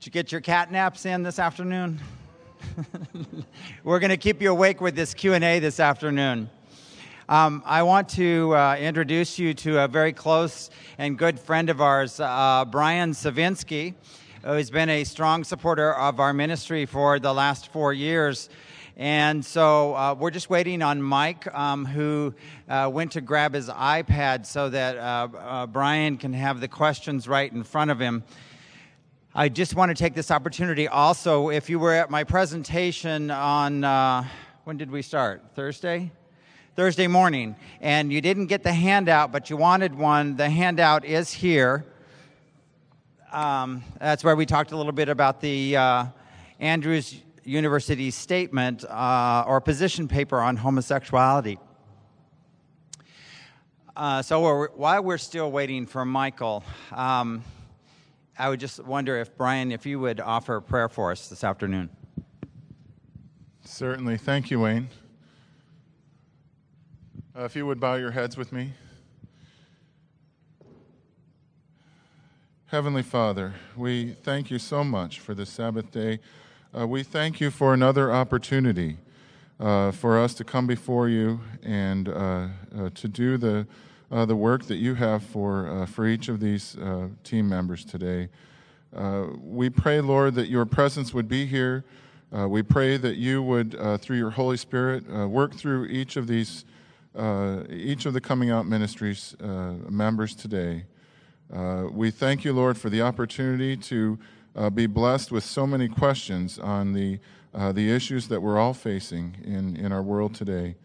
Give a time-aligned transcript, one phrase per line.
[0.00, 2.00] Did you get your cat naps in this afternoon?
[3.84, 6.50] We're going to keep you awake with this Q&A this afternoon.
[7.28, 11.80] Um, I want to uh, introduce you to a very close and good friend of
[11.80, 13.94] ours, uh, Brian Savinsky,
[14.44, 18.48] who's been a strong supporter of our ministry for the last four years.
[18.96, 22.32] And so uh, we're just waiting on Mike, um, who
[22.68, 27.26] uh, went to grab his iPad so that uh, uh, Brian can have the questions
[27.26, 28.22] right in front of him.
[29.34, 31.48] I just want to take this opportunity also.
[31.48, 34.28] If you were at my presentation on, uh,
[34.62, 35.42] when did we start?
[35.56, 36.12] Thursday?
[36.76, 41.32] Thursday morning, and you didn't get the handout, but you wanted one, the handout is
[41.32, 41.86] here.
[43.32, 46.04] Um, that's where we talked a little bit about the uh,
[46.60, 51.58] Andrews University statement uh, or position paper on homosexuality.
[53.96, 57.42] Uh, so we're, while we're still waiting for Michael, um,
[58.38, 61.42] I would just wonder if, Brian, if you would offer a prayer for us this
[61.42, 61.88] afternoon.
[63.64, 64.18] Certainly.
[64.18, 64.90] Thank you, Wayne.
[67.36, 68.72] Uh, if you would bow your heads with me.
[72.68, 76.20] Heavenly Father, we thank you so much for this Sabbath day.
[76.74, 78.96] Uh, we thank you for another opportunity
[79.60, 83.66] uh, for us to come before you and uh, uh to do the
[84.10, 86.74] uh, the work that you have for, for each of these
[87.22, 88.30] team members today.
[89.42, 91.84] We pray, Lord, that your presence would be here.
[92.30, 96.64] We pray that you would, through your Holy Spirit, work through each of these,
[97.16, 100.84] Uh, each of the Coming Out Ministries uh, members today.
[101.50, 104.18] Uh, we thank you, Lord, for the opportunity to
[104.74, 107.18] be blessed with so many questions on the,
[107.72, 110.76] the issues that we're all facing in, in our world today.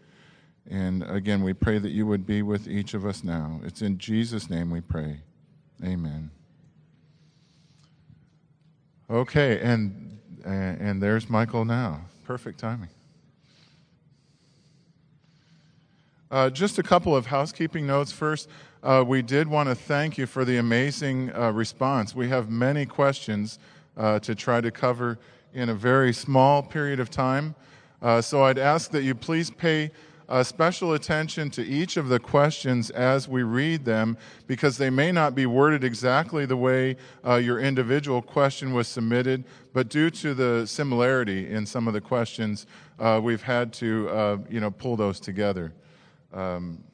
[0.70, 3.60] And again, we pray that you would be with each of us now.
[3.64, 5.20] It's in Jesus' name we pray.
[5.84, 6.30] Amen.
[9.10, 12.00] Okay, and and there's Michael now.
[12.24, 12.88] Perfect timing.
[16.32, 18.10] Uh, just a couple of housekeeping notes.
[18.10, 18.48] First,
[18.82, 22.14] uh, we did want to thank you for the amazing uh, response.
[22.14, 23.58] We have many questions
[23.98, 25.18] uh, to try to cover
[25.52, 27.54] in a very small period of time.
[28.00, 29.90] Uh, so I'd ask that you please pay
[30.26, 34.16] uh, special attention to each of the questions as we read them
[34.46, 39.44] because they may not be worded exactly the way your individual question was submitted,
[39.74, 42.66] but due to the similarity in some of the questions,
[43.20, 45.74] we've had to you know, pull those together.
[46.32, 46.84] Um,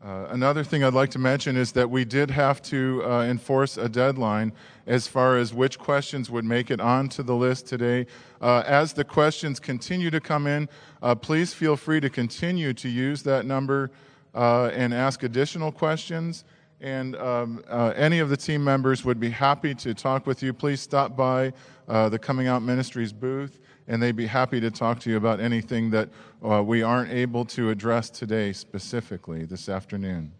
[0.00, 3.76] uh, another thing I'd like to mention is that we did have to uh, enforce
[3.76, 4.52] a deadline
[4.86, 8.06] as far as which questions would make it onto the list today.
[8.40, 10.68] Uh, as the questions continue to come in,
[11.02, 13.90] uh, please feel free to continue to use that number
[14.36, 16.44] uh, and ask additional questions.
[16.80, 20.52] And um, uh, any of the team members would be happy to talk with you.
[20.52, 21.52] Please stop by
[21.88, 23.58] the Coming Out Ministries booth
[23.88, 26.10] and they'd be happy to talk to you about anything that
[26.44, 30.32] uh, we aren't able to address today specifically this afternoon.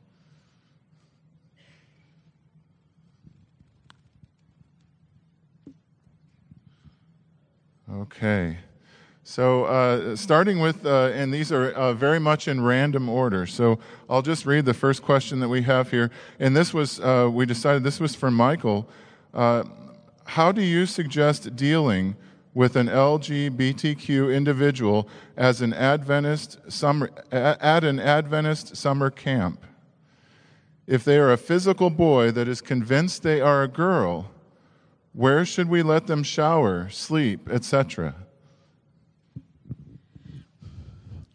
[7.91, 8.59] Okay.
[9.25, 13.45] So, uh, starting with, uh, and these are uh, very much in random order.
[13.47, 16.11] So, I'll just read the first question that we have here.
[16.39, 18.89] And this was, uh, we decided this was for Michael.
[19.35, 19.65] Uh,
[20.25, 22.17] how do you suggest dealing
[22.59, 29.65] with an LGBTQ individual as an Adventist summer, at an Adventist summer camp.
[30.85, 34.33] If they are a physical boy that is convinced they are a girl,
[35.13, 38.17] where should we let them shower, sleep, etc.?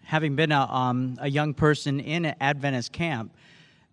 [0.02, 3.34] Having been a, um, a young person in an Adventist camp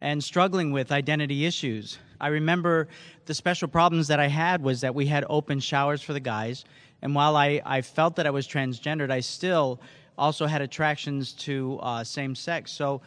[0.01, 2.89] and struggling with identity issues, I remember
[3.27, 6.65] the special problems that I had was that we had open showers for the guys
[7.03, 9.81] and while I, I felt that I was transgendered, I still
[10.19, 12.73] also had attractions to uh, same sex.
[12.73, 13.01] So,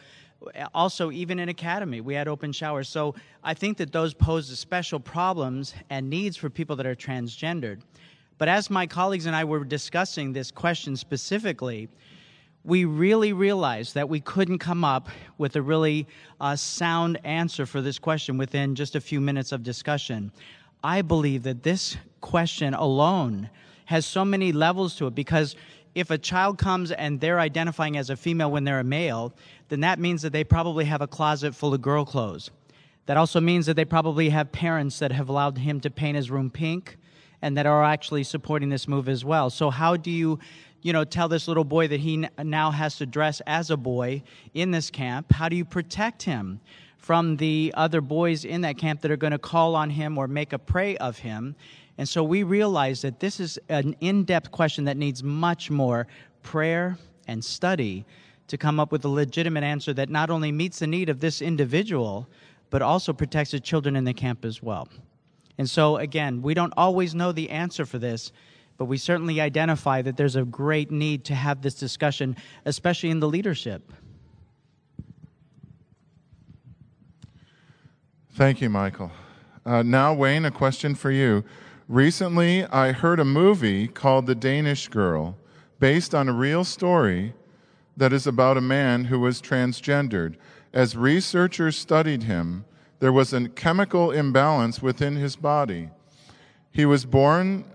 [0.74, 2.88] also, even in academy, we had open showers.
[2.88, 7.80] So, I think that those pose special problems and needs for people that are transgendered.
[8.36, 11.88] But as my colleagues and I were discussing this question specifically,
[12.64, 15.08] we really realized that we couldn't come up
[15.38, 16.06] with a really
[16.40, 20.32] uh, sound answer for this question within just a few minutes of discussion.
[20.82, 23.50] I believe that this question alone
[23.86, 25.56] has so many levels to it because
[25.94, 29.32] if a child comes and they're identifying as a female when they're a male,
[29.68, 32.50] then that means that they probably have a closet full of girl clothes.
[33.06, 36.30] That also means that they probably have parents that have allowed him to paint his
[36.30, 36.96] room pink
[37.42, 39.50] and that are actually supporting this move as well.
[39.50, 40.38] So how do you,
[40.80, 44.22] you know, tell this little boy that he now has to dress as a boy
[44.54, 45.32] in this camp?
[45.32, 46.60] How do you protect him
[46.96, 50.26] from the other boys in that camp that are going to call on him or
[50.26, 51.54] make a prey of him?
[51.96, 56.06] And so we realize that this is an in-depth question that needs much more
[56.42, 56.98] prayer
[57.28, 58.04] and study
[58.48, 61.40] to come up with a legitimate answer that not only meets the need of this
[61.40, 62.28] individual,
[62.70, 64.88] but also protects the children in the camp as well.
[65.56, 68.32] And so, again, we don't always know the answer for this,
[68.76, 73.20] but we certainly identify that there's a great need to have this discussion, especially in
[73.20, 73.92] the leadership.
[78.32, 79.12] Thank you, Michael.
[79.64, 81.44] Uh, now, Wayne, a question for you.
[81.88, 85.36] Recently, I heard a movie called The Danish Girl,
[85.78, 87.34] based on a real story
[87.94, 90.36] that is about a man who was transgendered.
[90.72, 92.64] As researchers studied him,
[93.00, 95.90] there was a chemical imbalance within his body.
[96.72, 97.66] He was born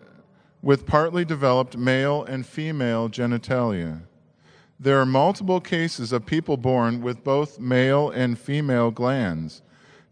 [0.63, 4.01] with partly developed male and female genitalia.
[4.79, 9.61] There are multiple cases of people born with both male and female glands.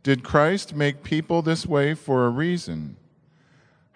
[0.04, 2.98] Did Christ make people this way for a reason?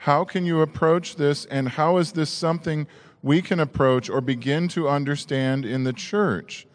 [0.02, 2.88] How can you approach this, and how is this something
[3.22, 6.66] we can approach or begin to understand in the church?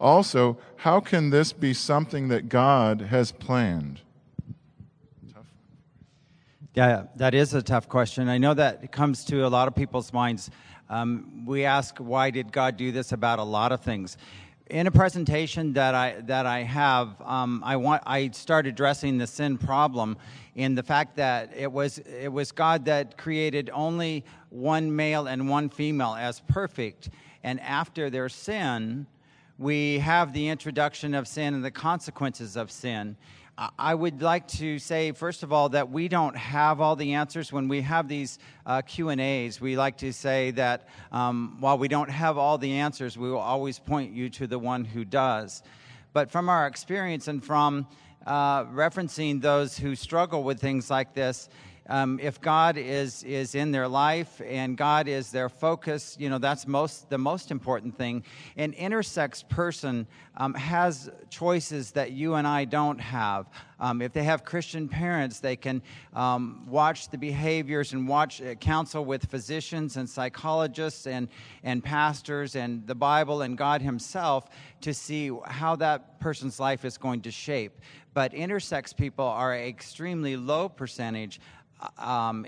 [0.00, 4.02] Also, how can this be something that God has planned?
[6.74, 8.28] Yeah, that is a tough question.
[8.28, 10.48] I know that comes to a lot of people's minds.
[10.88, 14.16] Um, we ask, why did God do this about a lot of things?
[14.70, 19.26] In a presentation that I that I have, um, I want I start addressing the
[19.26, 20.16] sin problem
[20.56, 25.48] in the fact that it was it was God that created only one male and
[25.48, 27.10] one female as perfect,
[27.44, 29.06] and after their sin,
[29.58, 33.16] we have the introduction of sin and the consequences of sin.
[33.78, 37.50] I would like to say, first of all, that we don't have all the answers.
[37.50, 41.78] When we have these uh, Q and A's, we like to say that um, while
[41.78, 45.06] we don't have all the answers, we will always point you to the one who
[45.06, 45.62] does.
[46.12, 47.86] But from our experience and from
[48.26, 51.48] uh, referencing those who struggle with things like this,
[51.88, 56.38] um, if God is is in their life and God is their focus, you know
[56.38, 58.24] that's most the most important thing.
[58.56, 60.06] An intersex person
[60.36, 63.46] um, has choices that you and I don't have.
[63.78, 65.82] Um, if they have Christian parents, they can
[66.14, 71.28] um, watch the behaviors and watch uh, counsel with physicians and psychologists and
[71.62, 74.48] and pastors and the Bible and God Himself
[74.80, 77.80] to see how that person's life is going to shape.
[78.16, 81.38] But intersex people are an extremely low percentage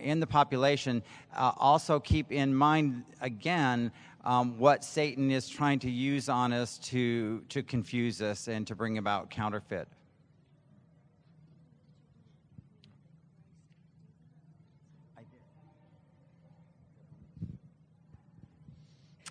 [0.00, 1.02] in the population
[1.36, 3.90] uh, also keep in mind again
[4.24, 8.74] um, what Satan is trying to use on us to, to confuse us and to
[8.74, 9.88] bring about counterfeit.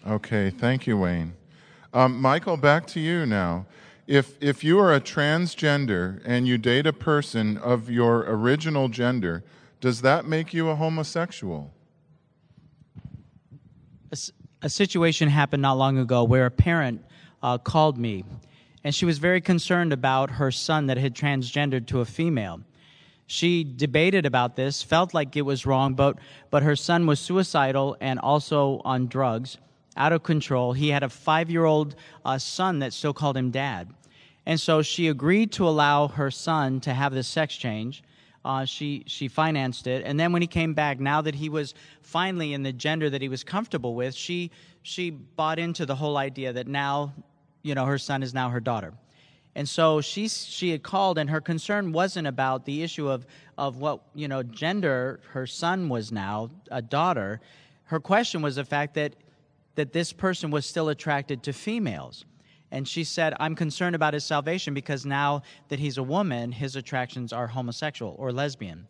[0.07, 1.33] Okay, thank you, Wayne.
[1.93, 3.65] Um, Michael, back to you now.
[4.07, 9.43] If, if you are a transgender and you date a person of your original gender,
[9.79, 11.73] does that make you a homosexual?
[14.11, 14.17] A,
[14.63, 17.03] a situation happened not long ago where a parent
[17.43, 18.23] uh, called me,
[18.83, 22.61] and she was very concerned about her son that had transgendered to a female.
[23.27, 26.17] She debated about this, felt like it was wrong, but,
[26.49, 29.57] but her son was suicidal and also on drugs,
[29.97, 30.71] out of control.
[30.71, 33.89] He had a five year old uh, son that still called him dad.
[34.45, 38.01] And so she agreed to allow her son to have this sex change.
[38.47, 41.73] Uh, she she financed it, and then when he came back, now that he was
[42.01, 44.51] finally in the gender that he was comfortable with, she
[44.83, 47.13] she bought into the whole idea that now,
[47.61, 48.93] you know, her son is now her daughter.
[49.53, 53.25] And so she she had called, and her concern wasn't about the issue of
[53.57, 57.41] of what you know gender her son was now a daughter.
[57.83, 59.17] Her question was the fact that
[59.75, 62.23] that this person was still attracted to females.
[62.71, 66.75] And she said, I'm concerned about his salvation because now that he's a woman, his
[66.75, 68.87] attractions are homosexual or lesbian.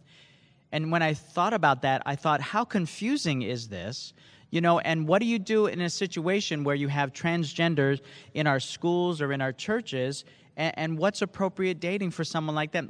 [0.72, 4.13] And when I thought about that, I thought, how confusing is this?
[4.50, 8.01] You know, and what do you do in a situation where you have transgenders
[8.34, 10.25] in our schools or in our churches?
[10.55, 12.89] And, and what's appropriate dating for someone like them?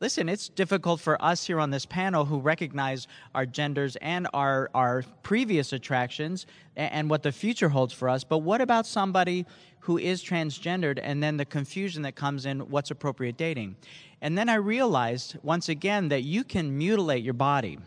[0.00, 4.70] Listen, it's difficult for us here on this panel who recognize our genders and our,
[4.72, 8.22] our previous attractions and, and what the future holds for us.
[8.22, 9.44] But what about somebody
[9.80, 13.74] who is transgendered and then the confusion that comes in what's appropriate dating.
[14.20, 17.78] And then I realized once again that you can mutilate your body.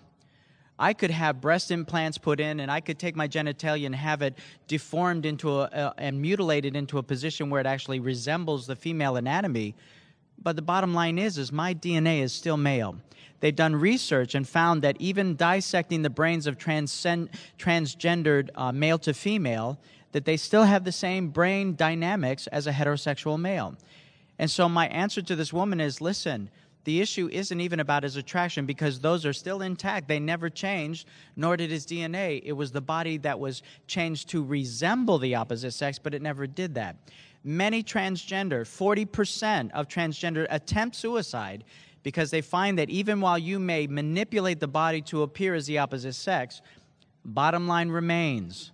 [0.80, 4.24] I could have breast implants put in and I could take my genitalia and have
[4.24, 8.76] it deformed into a, uh, and mutilated into a position where it actually resembles the
[8.76, 9.76] female anatomy.
[10.44, 12.96] But the bottom line is, is my DNA is still male.
[13.40, 19.00] They've done research and found that even dissecting the brains of transcend, transgendered uh, male
[19.00, 19.80] to female,
[20.12, 23.76] that they still have the same brain dynamics as a heterosexual male.
[24.38, 26.50] And so my answer to this woman is, listen,
[26.84, 30.08] the issue isn't even about his attraction because those are still intact.
[30.08, 32.42] They never changed, nor did his DNA.
[32.44, 36.48] It was the body that was changed to resemble the opposite sex, but it never
[36.48, 36.96] did that.
[37.44, 41.64] Many transgender, 40% of transgender attempt suicide
[42.04, 45.78] because they find that even while you may manipulate the body to appear as the
[45.80, 46.62] opposite sex,
[47.26, 48.72] bottom line remains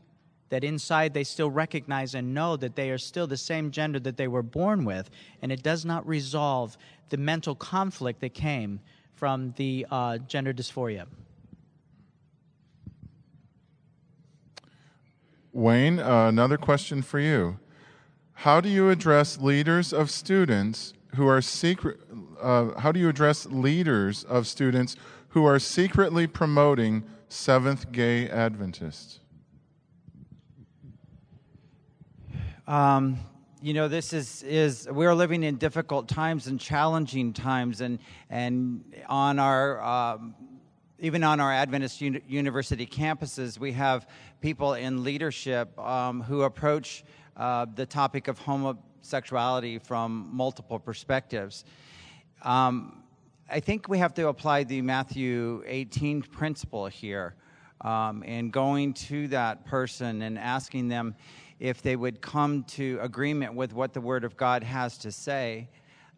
[0.50, 4.17] that inside they still recognize and know that they are still the same gender that
[4.17, 5.09] they were born with,
[5.41, 6.77] and it does not resolve
[7.09, 8.79] the mental conflict that came
[9.15, 11.05] from the uh, gender dysphoria.
[15.51, 17.57] Wayne, uh, another question for you.
[18.41, 22.00] How do you address leaders of students who are secret?
[22.39, 24.96] Uh, how do you address leaders of students
[25.29, 29.22] who are secretly promoting Seventh Gay Adventists?
[32.67, 33.17] Um,
[33.60, 37.98] you know, this is, is we're living in difficult times and challenging times, and
[38.29, 40.36] and on our um,
[41.00, 44.08] even on our Adventist uni- university campuses, we have
[44.41, 47.03] people in leadership um, who approach
[47.38, 51.65] uh, the topic of homosexuality from multiple perspectives.
[52.41, 53.03] Um,
[53.50, 57.36] I think we have to apply the Matthew 18 principle here,
[57.82, 61.15] um, and going to that person and asking them
[61.60, 65.70] if they would come to agreement with what the Word of God has to say.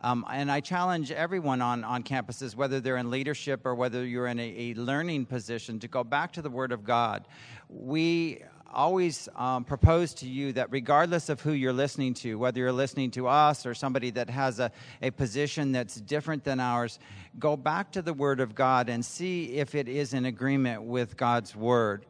[0.02, 4.28] Um, and I challenge everyone on, on campuses, whether they're in leadership or whether you're
[4.28, 7.28] in a, a learning position, to go back to the Word of God.
[7.68, 12.72] We always um, propose to you that regardless of who you're listening to, whether you're
[12.72, 14.72] listening to us or somebody that has a,
[15.02, 17.00] a position that's different than ours,
[17.38, 21.18] go back to the Word of God and see if it is in agreement with
[21.18, 22.06] God's Word.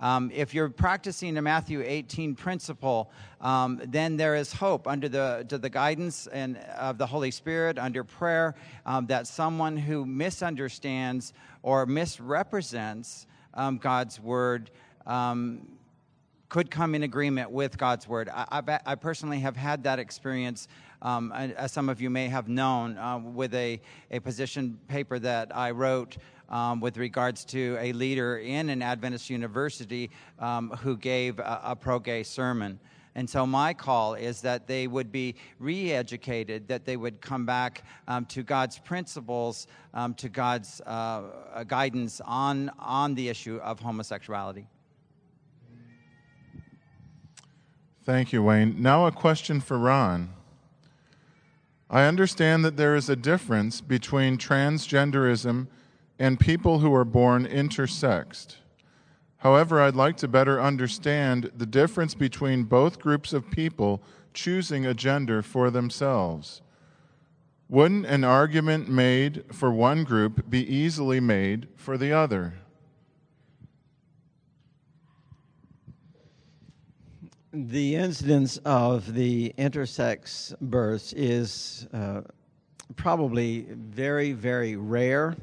[0.00, 3.10] Um, if you're practicing the Matthew 18 principle,
[3.42, 7.78] um, then there is hope under the, to the guidance and, of the Holy Spirit,
[7.78, 8.54] under prayer,
[8.86, 14.70] um, that someone who misunderstands or misrepresents um, God's word
[15.06, 15.66] um,
[16.50, 18.28] could come in agreement with God's word.
[18.28, 20.68] I, I, I personally have had that experience.
[21.00, 23.80] Um, as some of you may have known, uh, with a,
[24.10, 26.18] a position paper that I wrote
[26.50, 31.76] um, with regards to a leader in an Adventist university um, who gave a, a
[31.76, 32.80] pro gay sermon.
[33.14, 37.46] And so, my call is that they would be re educated, that they would come
[37.46, 43.80] back um, to God's principles, um, to God's uh, guidance on, on the issue of
[43.80, 44.66] homosexuality.
[48.10, 48.74] Thank you, Wayne.
[48.82, 50.30] Now, a question for Ron.
[51.88, 55.68] I understand that there is a difference between transgenderism
[56.18, 58.56] and people who are born intersexed.
[59.36, 64.02] However, I'd like to better understand the difference between both groups of people
[64.34, 66.62] choosing a gender for themselves.
[67.68, 72.54] Wouldn't an argument made for one group be easily made for the other?
[77.52, 82.20] The incidence of the intersex births is uh,
[82.94, 85.36] probably very, very rare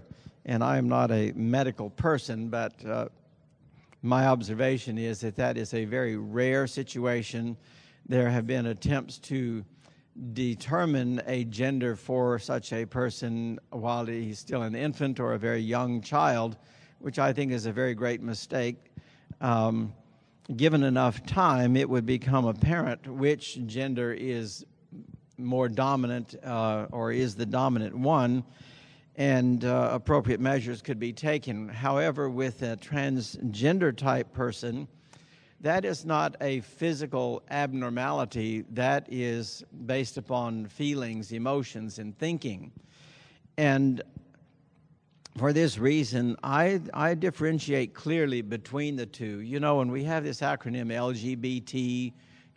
[0.47, 3.09] and I am not a medical person, but uh,
[4.01, 7.57] my observation is that that is a very rare situation.
[8.07, 9.65] There have been attempts to
[10.31, 15.59] determine a gender for such a person while he's still an infant or a very
[15.59, 16.55] young child,
[16.99, 18.77] which I think is a very great mistake.
[19.41, 19.93] Um,
[20.55, 24.65] given enough time, it would become apparent which gender is
[25.37, 28.43] more dominant uh, or is the dominant one
[29.17, 31.67] and uh, appropriate measures could be taken.
[31.67, 34.87] However, with a transgender type person,
[35.61, 42.71] that is not a physical abnormality, that is based upon feelings, emotions, and thinking.
[43.57, 44.03] And
[45.37, 49.41] for this reason, I, I differentiate clearly between the two.
[49.41, 52.11] You know, when we have this acronym LGBT,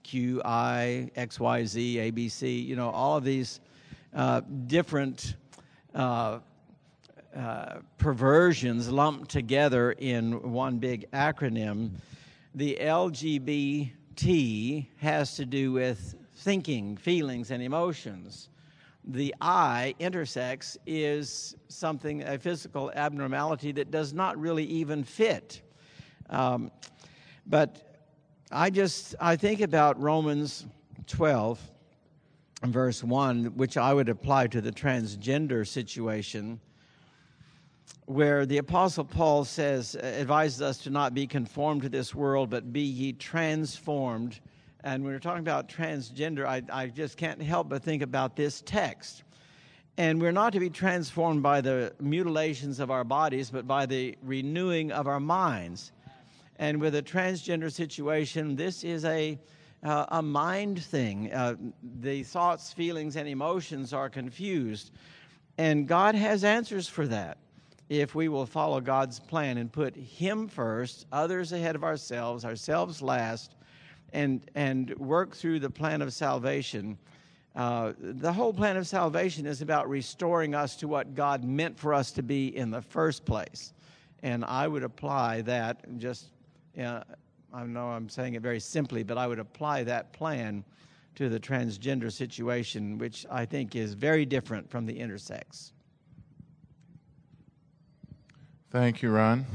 [0.05, 3.61] QI, XYZ, ABC, you know, all of these
[4.15, 5.37] uh, different
[5.95, 6.39] uh,
[7.37, 11.91] uh, perversions lumped together in one big acronym.
[12.55, 18.49] The LGBT has to do with thinking, feelings, and emotions,
[19.05, 25.63] the eye, intersex is something, a physical abnormality that does not really even fit.
[26.29, 26.71] Um,
[27.47, 28.03] but
[28.53, 30.67] I just, I think about Romans
[31.07, 31.61] 12,
[32.65, 36.61] verse 1, which I would apply to the transgender situation,
[38.07, 42.73] where the Apostle Paul says, advises us to not be conformed to this world, but
[42.73, 44.41] be ye transformed
[44.85, 49.25] and we're talking about transgender, I, I just can't help but think about this text.
[49.97, 54.17] And we're not to be transformed by the mutilations of our bodies, but by the
[54.23, 55.93] renewing of our minds.
[56.57, 59.39] And with a transgender situation, this is a,
[59.83, 61.33] uh, a mind thing.
[61.33, 61.57] Uh,
[62.01, 64.93] the thoughts, feelings, and emotions are confused.
[65.59, 67.39] And God has answers for that
[67.91, 73.03] if we will follow God's plan and put Him first, others ahead of ourselves, ourselves
[73.03, 73.57] last,
[74.13, 76.99] and, and work through the plan of salvation.
[77.57, 81.93] Uh, the whole plan of salvation is about restoring us to what God meant for
[81.93, 83.73] us to be in the first place.
[84.23, 86.27] And I would apply that just,
[86.81, 87.03] uh,
[87.53, 90.65] I know I'm saying it very simply, but I would apply that plan
[91.17, 95.73] to the transgender situation, which I think is very different from the intersex.
[98.71, 99.47] Thank you, Ron.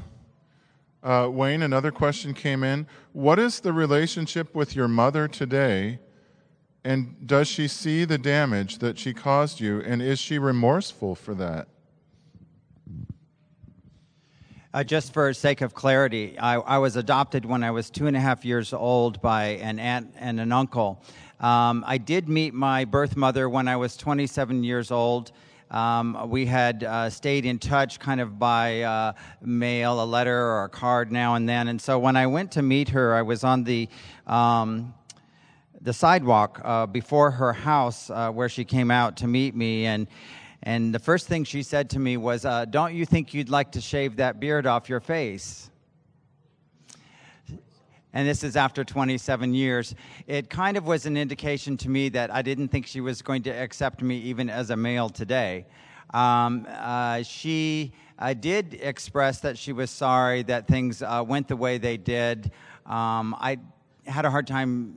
[1.06, 2.88] Uh, Wayne, another question came in.
[3.14, 6.00] What is the relationship with your mother today?
[6.84, 9.82] And does she see the damage that she caused you?
[9.82, 11.68] And is she remorseful for that?
[14.74, 18.18] Uh, just for sake of clarity, I, I, was adopted when I was two and
[18.18, 21.02] a half years old by an aunt and an uncle.
[21.40, 25.32] Um, I did meet my birth mother when I was 27 years old.
[25.76, 30.64] Um, we had uh, stayed in touch kind of by uh, mail, a letter or
[30.64, 31.68] a card now and then.
[31.68, 33.90] And so when I went to meet her, I was on the
[34.26, 34.94] um,
[35.82, 40.08] the sidewalk uh, before her house uh, where she came out to meet me and.
[40.68, 43.74] And the first thing she said to me was, uh, Don't you think you'd like
[43.74, 45.70] to shave that beard off your face?
[48.16, 49.94] And this is after 27 years,
[50.26, 53.44] it kind of was an indication to me that I didn't think she was going
[53.44, 55.66] to accept me even as a male today.
[56.14, 61.58] Um, uh, she uh, did express that she was sorry that things uh, went the
[61.58, 62.52] way they did.
[62.86, 63.60] Um, I
[64.06, 64.96] had a hard time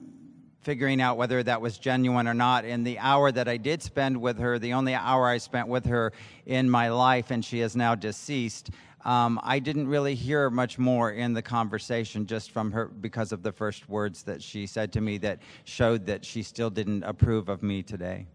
[0.61, 2.65] figuring out whether that was genuine or not.
[2.65, 5.87] In the hour that I did spend with her, the only hour I spent with
[5.87, 6.13] her
[6.47, 8.71] in my life, and she is now deceased,
[9.05, 13.43] um, I didn't really hear much more in the conversation just from her because of
[13.43, 17.49] the first words that she said to me that showed that she still didn't approve
[17.49, 18.27] of me today.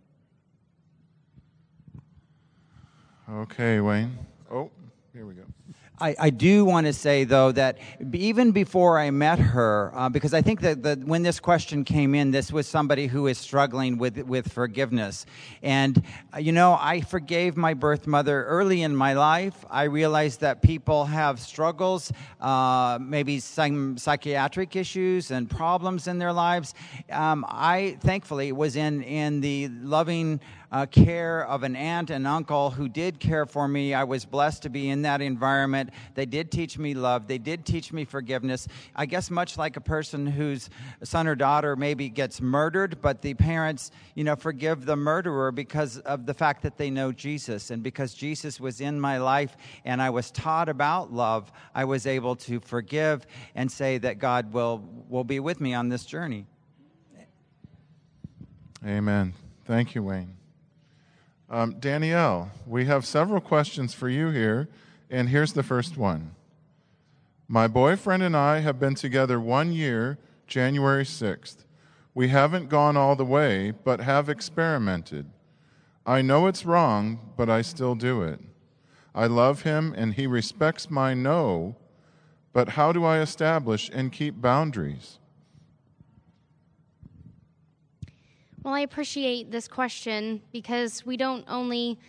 [3.30, 4.18] Okay, Wayne.
[4.52, 4.70] Oh,
[5.14, 5.44] here we go.
[6.00, 7.78] I, I do want to say, though, that
[8.14, 12.32] even before I met her, uh, because I think that, when this question came in,
[12.32, 15.26] this was somebody who is struggling with, with forgiveness.
[15.62, 16.04] And,
[16.34, 19.64] uh, you know, I forgave my birth mother early in my life.
[19.70, 26.34] I realized that people have struggles, uh, maybe some psychiatric issues and problems in their
[26.34, 26.74] lives.
[27.12, 30.40] Um, I, thankfully, was in, in the loving,
[30.74, 33.94] uh, care of an aunt and uncle who did care for me.
[33.94, 35.92] I was blessed to be in that environment.
[36.16, 37.28] They did teach me love.
[37.28, 38.68] They did teach me forgiveness.
[38.96, 40.72] I guess much like a person whose
[41.04, 46.00] son or daughter maybe gets murdered, but the parents, you know, forgive the murderer because
[46.00, 49.56] of the fact that they know Jesus and because Jesus was in my life
[49.86, 54.52] and I was taught about love, I was able to forgive and say that God
[54.52, 56.48] will will be with me on this journey.
[58.84, 59.34] Amen.
[59.66, 60.36] Thank you, Wayne.
[61.54, 64.70] Um, Danielle, we have several questions for you here,
[65.12, 66.34] and here's the first one.
[67.48, 71.58] My boyfriend and I have been together one year, January 6th.
[72.16, 75.28] We haven't gone all the way, but have experimented.
[76.08, 78.40] I know it's wrong, but I still do it.
[79.14, 81.76] I love him and he respects my no,
[82.52, 85.20] but how do I establish and keep boundaries?
[88.64, 92.00] Well, I appreciate this question because we don't only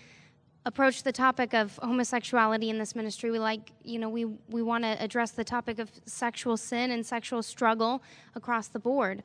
[0.64, 3.32] approach the topic of homosexuality in this ministry.
[3.32, 7.04] We like, you know, we, we want to address the topic of sexual sin and
[7.04, 8.04] sexual struggle
[8.36, 9.24] across the board.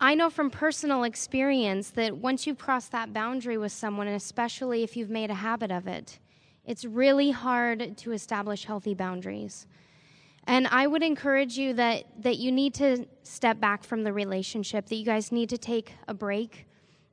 [0.00, 4.82] I know from personal experience that once you've crossed that boundary with someone, and especially
[4.82, 6.18] if you've made a habit of it,
[6.66, 9.68] it's really hard to establish healthy boundaries.
[10.46, 14.86] And I would encourage you that, that you need to step back from the relationship,
[14.86, 16.66] that you guys need to take a break,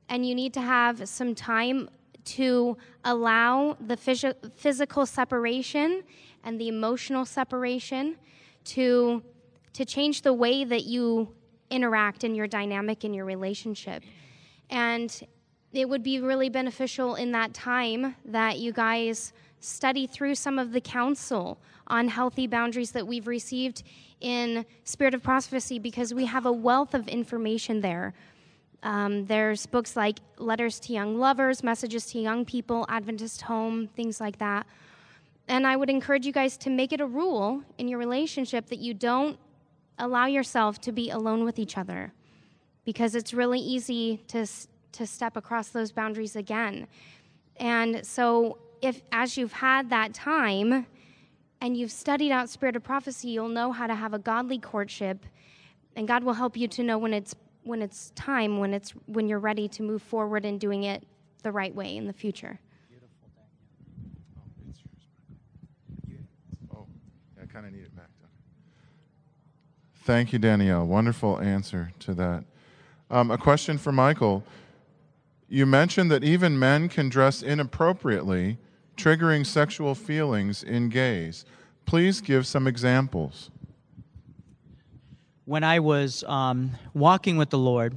[0.08, 1.88] and you need to have some time
[2.24, 6.02] to allow the phys- physical separation
[6.44, 8.16] and the emotional separation
[8.64, 9.22] to,
[9.72, 11.34] to change the way that you
[11.70, 14.02] interact in your dynamic in your relationship.
[14.68, 15.22] And
[15.72, 19.32] it would be really beneficial in that time that you guys
[19.62, 23.82] study through some of the counsel on healthy boundaries that we've received
[24.20, 28.14] in Spirit of Prophecy because we have a wealth of information there.
[28.82, 34.20] Um, there's books like Letters to Young Lovers, Messages to Young People, Adventist Home, things
[34.20, 34.66] like that.
[35.48, 38.78] And I would encourage you guys to make it a rule in your relationship that
[38.78, 39.38] you don't
[39.98, 42.12] allow yourself to be alone with each other
[42.84, 44.46] because it's really easy to,
[44.92, 46.86] to step across those boundaries again.
[47.56, 50.86] And so, if as you've had that time
[51.60, 55.24] and you've studied out spirit of prophecy, you'll know how to have a godly courtship,
[55.96, 59.28] and God will help you to know when it's when it's time, when it's when
[59.28, 61.04] you're ready to move forward and doing it
[61.42, 62.58] the right way in the future.
[66.74, 66.86] Oh,
[67.40, 68.08] I kind of need it back.
[70.04, 70.84] Thank you, Danielle.
[70.84, 72.42] Wonderful answer to that.
[73.08, 74.42] Um, a question for Michael.
[75.48, 78.58] You mentioned that even men can dress inappropriately,
[78.96, 81.44] triggering sexual feelings in gays.
[81.86, 83.50] Please give some examples.
[85.44, 87.96] When I was um, walking with the Lord,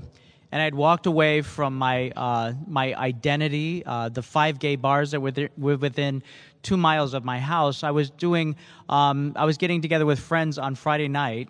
[0.51, 5.19] and I'd walked away from my uh, my identity, uh, the five gay bars that
[5.19, 6.23] were, within
[6.63, 7.83] two miles of my house.
[7.83, 8.55] I was doing,
[8.89, 11.49] um, I was getting together with friends on Friday night,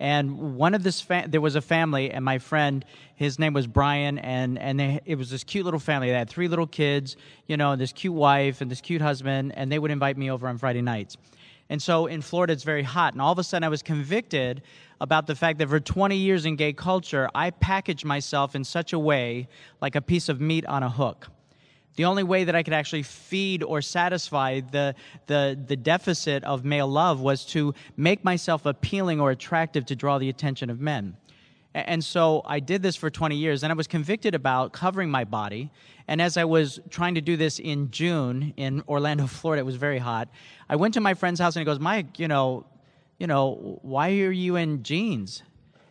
[0.00, 2.84] and one of this fa- there was a family and my friend
[3.16, 6.08] his name was brian and and they, it was this cute little family.
[6.08, 9.70] They had three little kids you know this cute wife and this cute husband and
[9.70, 11.16] they would invite me over on friday nights.
[11.70, 14.62] And so in florida it's very hot and all of a sudden i was convicted
[15.00, 18.92] about the fact that for 20 years in gay culture i packaged myself in such
[18.92, 19.48] a way
[19.80, 21.28] like a piece of meat on a hook
[21.96, 24.94] the only way that I could actually feed or satisfy the,
[25.26, 30.18] the, the deficit of male love was to make myself appealing or attractive to draw
[30.18, 31.16] the attention of men.
[31.74, 35.24] And so I did this for 20 years, and I was convicted about covering my
[35.24, 35.70] body.
[36.08, 39.76] And as I was trying to do this in June in Orlando, Florida, it was
[39.76, 40.28] very hot.
[40.68, 42.66] I went to my friend's house, and he goes, "Mike, you know,
[43.18, 45.42] you know, why are you in jeans?"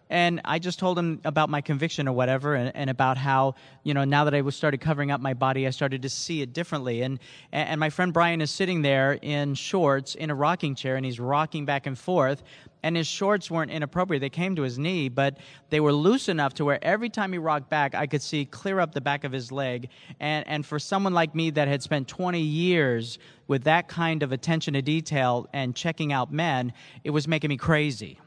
[0.09, 3.93] And I just told him about my conviction or whatever, and, and, about how you
[3.93, 6.53] know now that I was started covering up my body, I started to see it
[6.53, 7.01] differently.
[7.01, 7.19] And
[7.51, 11.19] and my friend Brian is sitting there in shorts in a rocking chair, and he's
[11.19, 12.43] rocking back and forth.
[12.83, 15.37] And his shorts weren't inappropriate; they came to his knee, but
[15.69, 18.79] they were loose enough to where every time he rocked back, I could see clear
[18.79, 19.89] up the back of his leg.
[20.19, 24.31] And and for someone like me that had spent 20 years with that kind of
[24.31, 26.71] attention to detail and checking out men,
[27.03, 28.19] it was making me crazy.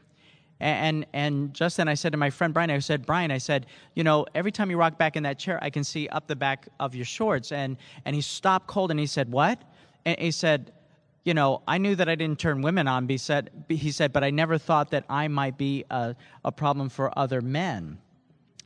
[0.61, 3.65] And, and just then I said to my friend Brian, I said, Brian, I said,
[3.95, 6.35] you know, every time you rock back in that chair, I can see up the
[6.35, 7.51] back of your shorts.
[7.51, 9.59] And, and he stopped cold and he said, what?
[10.05, 10.71] And he said,
[11.23, 13.09] you know, I knew that I didn't turn women on.
[13.09, 16.89] He said, he said, but I never thought that I might be a, a problem
[16.89, 17.97] for other men.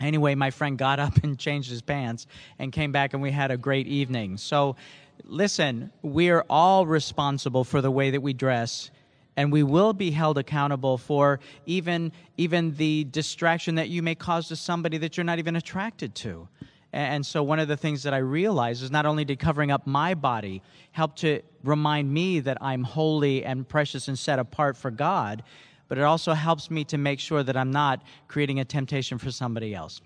[0.01, 2.27] Anyway, my friend got up and changed his pants
[2.60, 4.38] and came back, and we had a great evening.
[4.38, 4.75] So,
[5.23, 8.91] listen, we're all responsible for the way that we dress
[9.38, 14.48] and we will be held accountable for even even the distraction that you may cause
[14.48, 16.48] to somebody that you're not even attracted to.
[16.93, 19.86] And so one of the things that i realized is not only did covering up
[19.86, 20.62] my body
[20.93, 25.43] help to remind me that i'm holy and precious and set apart for god
[25.89, 29.30] but it also helps me to make sure that i'm not creating a temptation for
[29.30, 30.00] somebody else.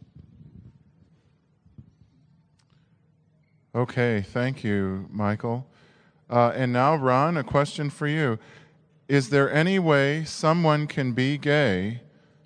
[3.75, 5.67] Okay thank you michael.
[6.27, 8.39] Uh, and now ron a question for you
[9.09, 12.01] is there any way someone can be gay,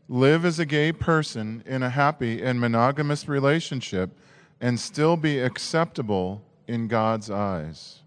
[0.07, 4.17] live as a gay person in a happy and monogamous relationship,
[4.61, 7.99] and still be acceptable in God's eyes?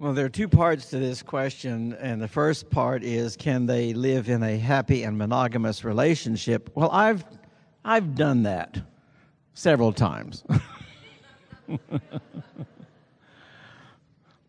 [0.00, 3.94] Well, there are two parts to this question, and the first part is can they
[3.94, 6.68] live in a happy and monogamous relationship?
[6.74, 7.24] Well, I've
[7.84, 8.76] I've done that
[9.54, 10.42] several times.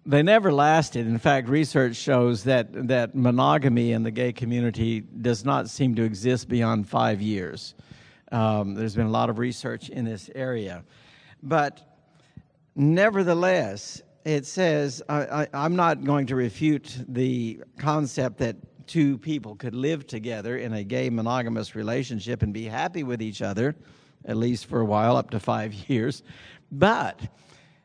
[0.10, 1.06] they never lasted.
[1.06, 6.04] In fact, research shows that, that monogamy in the gay community does not seem to
[6.04, 7.76] exist beyond five years.
[8.32, 10.84] Um, there's been a lot of research in this area.
[11.44, 12.00] But
[12.76, 19.76] nevertheless, it says I, am not going to refute the concept that two people could
[19.76, 23.76] live together in a gay monogamous relationship and be happy with each other,
[24.26, 26.24] at least for a while, up to five years.
[26.72, 27.20] But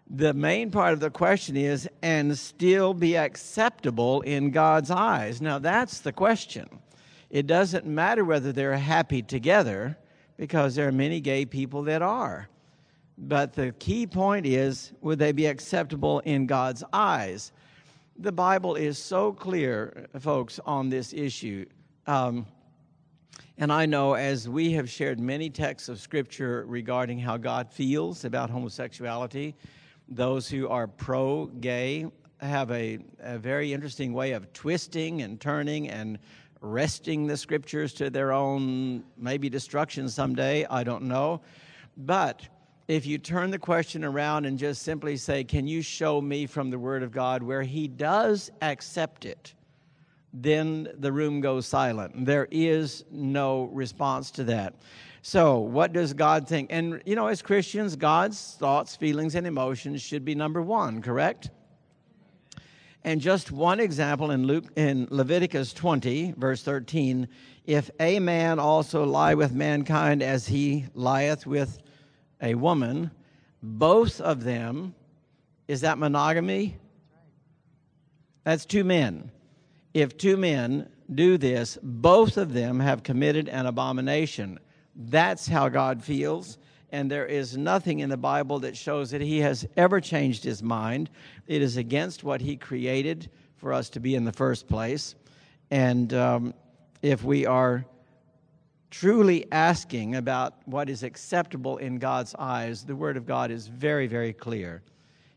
[0.09, 5.41] the main part of the question is, and still be acceptable in God's eyes.
[5.41, 6.69] Now, that's the question.
[7.31, 9.97] It doesn't matter whether they're happy together,
[10.37, 12.49] because there are many gay people that are.
[13.17, 17.53] But the key point is, would they be acceptable in God's eyes?
[18.19, 21.67] The Bible is so clear, folks, on this issue.
[22.07, 22.47] Um,
[23.57, 28.25] And I know as we have shared many texts of Scripture regarding how God feels
[28.25, 29.55] about homosexuality,
[30.09, 32.07] those who are pro gay
[32.41, 36.19] have a, a, very interesting way of twisting and turning and
[36.61, 40.67] wresting the Scriptures to their own, maybe destruction someday.
[40.67, 41.41] I don't know.
[41.97, 42.47] But
[42.87, 46.71] if you turn the question around and just simply say, Can you show me from
[46.71, 49.55] the Word of God where He does accept it?
[50.35, 52.27] then the room goes silent.
[52.27, 54.75] There is no response to that.
[55.27, 56.69] So, what does God think?
[56.71, 61.49] And, you know, as Christians, God's thoughts, feelings, and emotions should be number one, correct?
[63.05, 67.29] And just one example in, Luke, in Leviticus 20, verse 13
[67.65, 71.79] if a man also lie with mankind as he lieth with
[72.43, 73.11] a woman,
[73.63, 74.95] both of them,
[75.67, 76.77] is that monogamy?
[78.45, 79.31] That's two men
[79.95, 84.59] if two men do this, both of them have committed an abomination.
[84.97, 86.59] That's how God feels.
[86.91, 90.63] And there is nothing in the Bible that shows that He has ever changed His
[90.63, 91.11] mind.
[91.47, 95.15] It is against what He created for us to be in the first place.
[95.71, 96.55] And um,
[97.03, 97.85] if we are
[98.91, 104.07] truly asking about what is acceptable in God's eyes, the Word of God is very,
[104.07, 104.83] very clear.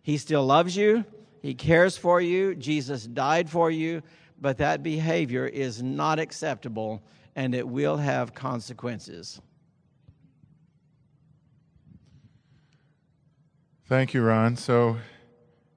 [0.04, 1.04] He still loves you,
[1.42, 4.04] He cares for you, Jesus died for you
[4.40, 7.02] but that behavior is not acceptable
[7.36, 9.42] and it will have consequences.
[13.88, 14.58] Thank you, Ron.
[14.58, 14.98] So,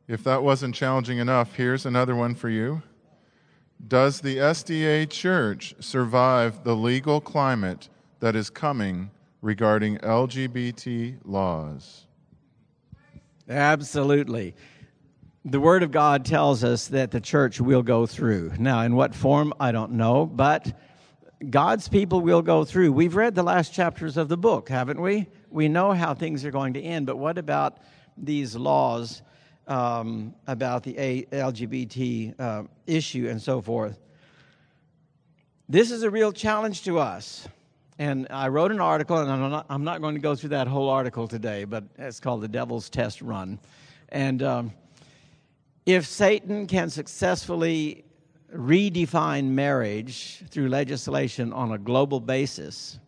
[0.09, 2.83] if that wasn't challenging enough, here's another one for you.
[3.87, 12.07] Does the SDA Church survive the legal climate that is coming regarding LGBT laws?
[13.49, 14.55] Absolutely
[15.45, 18.53] the Word of God tells us that the church will go through.
[18.59, 20.79] Now, in what form, I don't know, but
[21.49, 22.93] God's people will go through.
[22.93, 25.29] We've read the last chapters of the book, haven't we?
[25.49, 27.79] We know how things are going to end, but what about
[28.25, 29.23] these laws
[29.67, 30.95] um, about the
[31.31, 33.99] LGBT uh, issue and so forth?
[35.69, 37.49] This is a real challenge to us.
[37.99, 40.67] And I wrote an article, and I'm not, I'm not going to go through that
[40.67, 43.59] whole article today, but it's called The Devil's Test Run.
[44.09, 44.73] And um,
[45.85, 48.05] if Satan can successfully
[48.55, 52.99] redefine marriage through legislation on a global basis,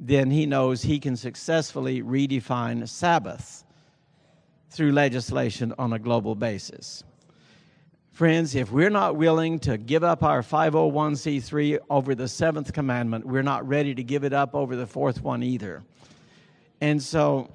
[0.00, 3.64] then he knows he can successfully redefine Sabbath
[4.70, 7.04] through legislation on a global basis.
[8.12, 13.44] Friends, if we're not willing to give up our 501c3 over the seventh commandment, we're
[13.44, 15.84] not ready to give it up over the fourth one either.
[16.80, 17.48] And so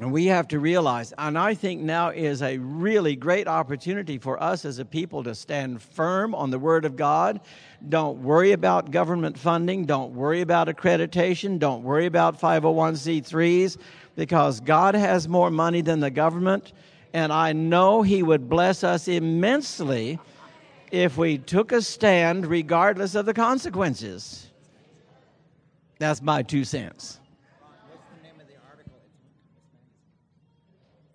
[0.00, 4.64] we have to realize, and I think now is a really great opportunity for us
[4.64, 7.40] as a people to stand firm on the Word of God.
[7.88, 9.86] Don't worry about government funding.
[9.86, 11.58] Don't worry about accreditation.
[11.58, 13.76] Don't worry about 501c3s
[14.16, 16.72] because God has more money than the government.
[17.12, 20.18] And I know He would bless us immensely
[20.90, 24.48] if we took a stand regardless of the consequences.
[25.98, 27.18] That's my two cents.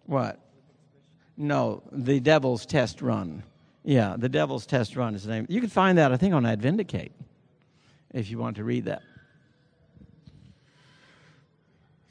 [0.05, 0.39] What?
[1.37, 3.43] No, the Devil's Test Run.
[3.83, 5.45] Yeah, the Devil's Test Run is the name.
[5.49, 7.11] You can find that, I think, on Advindicate
[8.13, 9.01] if you want to read that.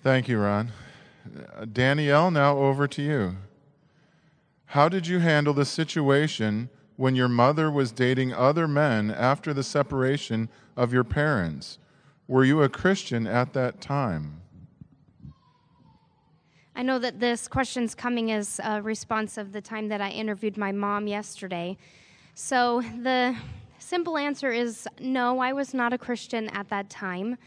[0.04, 0.70] Thank you, Ron.
[1.72, 3.36] Danielle, now over to you.
[4.66, 9.62] How did you handle the situation when your mother was dating other men after the
[9.62, 11.78] separation of your parents?
[12.28, 14.42] Were you a Christian at that time?
[16.76, 20.58] I know that this question's coming as a response of the time that I interviewed
[20.58, 21.78] my mom yesterday.
[22.34, 23.34] So the
[23.78, 27.38] simple answer is no, I was not a Christian at that time.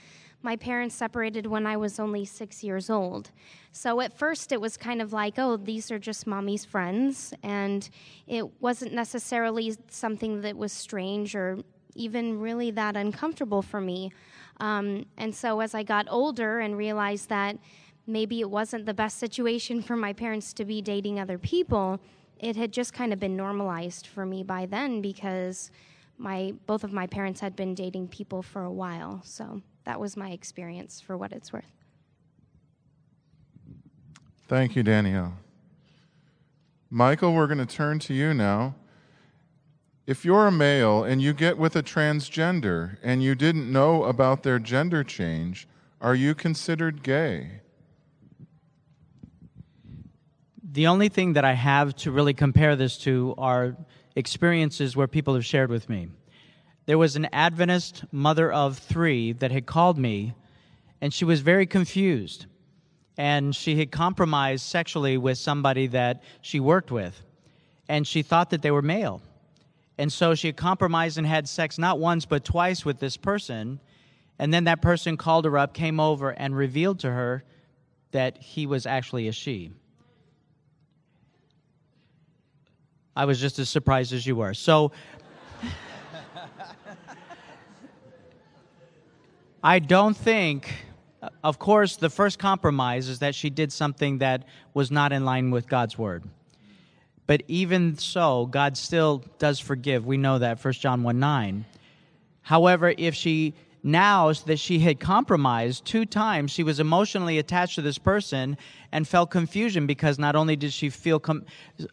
[0.41, 3.31] My parents separated when I was only six years old.
[3.71, 7.33] So at first it was kind of like, oh, these are just mommy's friends.
[7.43, 7.89] And
[8.27, 11.59] it wasn't necessarily something that was strange or
[11.95, 14.11] even really that uncomfortable for me.
[14.59, 17.57] Um, and so as I got older and realized that
[18.05, 21.99] maybe it wasn't the best situation for my parents to be dating other people,
[22.39, 25.71] it had just kind of been normalized for me by then because
[26.17, 29.21] my both of my parents had been dating people for a while.
[29.23, 31.63] So that was my experience for what it's worth.
[34.49, 35.37] Thank you, Danielle.
[36.89, 38.75] Michael, we're going to turn to you now.
[40.05, 44.43] If you're a male and you get with a transgender and you didn't know about
[44.43, 45.69] their gender change,
[46.01, 47.61] are you considered gay?
[50.77, 53.75] the only thing that I have to really compare this to are
[54.15, 56.09] experiences where people have shared with me.
[56.87, 60.33] There was an Adventist mother of three that had called me,
[61.01, 62.45] and she was very confused.
[63.17, 67.21] And she had compromised sexually with somebody that she worked with,
[67.89, 69.21] and she thought that they were male.
[69.97, 73.81] And so she had compromised and had sex not once but twice with this person.
[74.39, 77.43] And then that person called her up, came over, and revealed to her
[78.11, 79.71] that he was actually a she.
[83.17, 84.53] I was just as surprised as you were.
[84.53, 84.91] So
[89.67, 90.73] I don't think,
[91.43, 95.51] of course, the first compromise is that she did something that was not in line
[95.51, 96.23] with God's word.
[97.25, 100.05] But even so, God still does forgive.
[100.05, 101.65] We know that, 1 John 1 9.
[102.43, 107.81] However, if she now that she had compromised two times, she was emotionally attached to
[107.81, 108.57] this person
[108.93, 111.43] and felt confusion because not only did she feel com-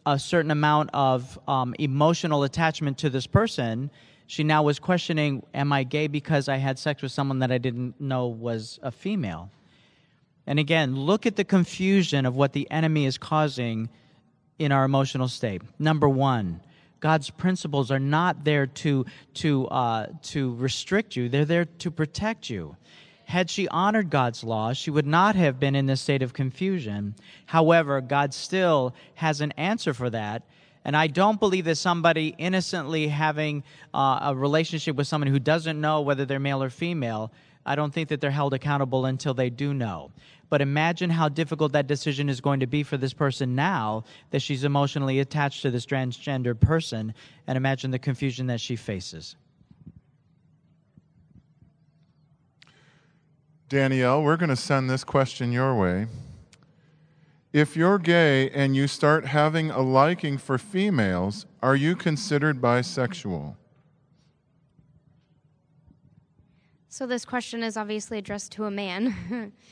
[0.06, 3.90] a certain amount of um, emotional attachment to this person,
[4.26, 7.58] she now was questioning, Am I gay because I had sex with someone that I
[7.58, 9.50] didn't know was a female?
[10.46, 13.88] And again, look at the confusion of what the enemy is causing
[14.58, 15.62] in our emotional state.
[15.78, 16.60] Number one,
[17.00, 22.48] God's principles are not there to, to, uh, to restrict you, they're there to protect
[22.48, 22.76] you.
[23.26, 27.14] Had she honored God's law, she would not have been in this state of confusion.
[27.46, 30.42] However, God still has an answer for that.
[30.84, 35.80] And I don't believe that somebody innocently having uh, a relationship with someone who doesn't
[35.80, 37.32] know whether they're male or female,
[37.64, 40.10] I don't think that they're held accountable until they do know.
[40.50, 44.42] But imagine how difficult that decision is going to be for this person now that
[44.42, 47.14] she's emotionally attached to this transgender person,
[47.46, 49.36] and imagine the confusion that she faces.
[53.70, 56.06] Danielle, we're going to send this question your way.
[57.54, 63.54] If you're gay and you start having a liking for females, are you considered bisexual?
[66.88, 69.52] So, this question is obviously addressed to a man.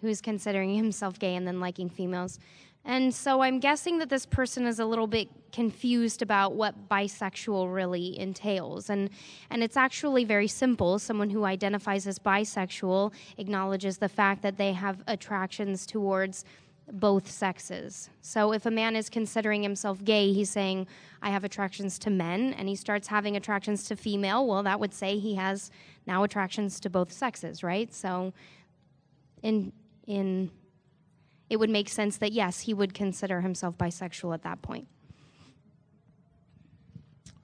[0.00, 2.38] who's considering himself gay and then liking females.
[2.84, 7.72] And so I'm guessing that this person is a little bit confused about what bisexual
[7.74, 8.88] really entails.
[8.88, 9.10] And,
[9.50, 10.98] and it's actually very simple.
[10.98, 16.44] Someone who identifies as bisexual acknowledges the fact that they have attractions towards
[16.92, 18.10] both sexes.
[18.22, 20.86] So if a man is considering himself gay, he's saying,
[21.22, 24.94] I have attractions to men, and he starts having attractions to female, well, that would
[24.94, 25.70] say he has
[26.06, 27.92] now attractions to both sexes, right?
[27.94, 28.32] So
[29.42, 29.72] in
[30.06, 30.50] in
[31.48, 34.86] it would make sense that yes, he would consider himself bisexual at that point.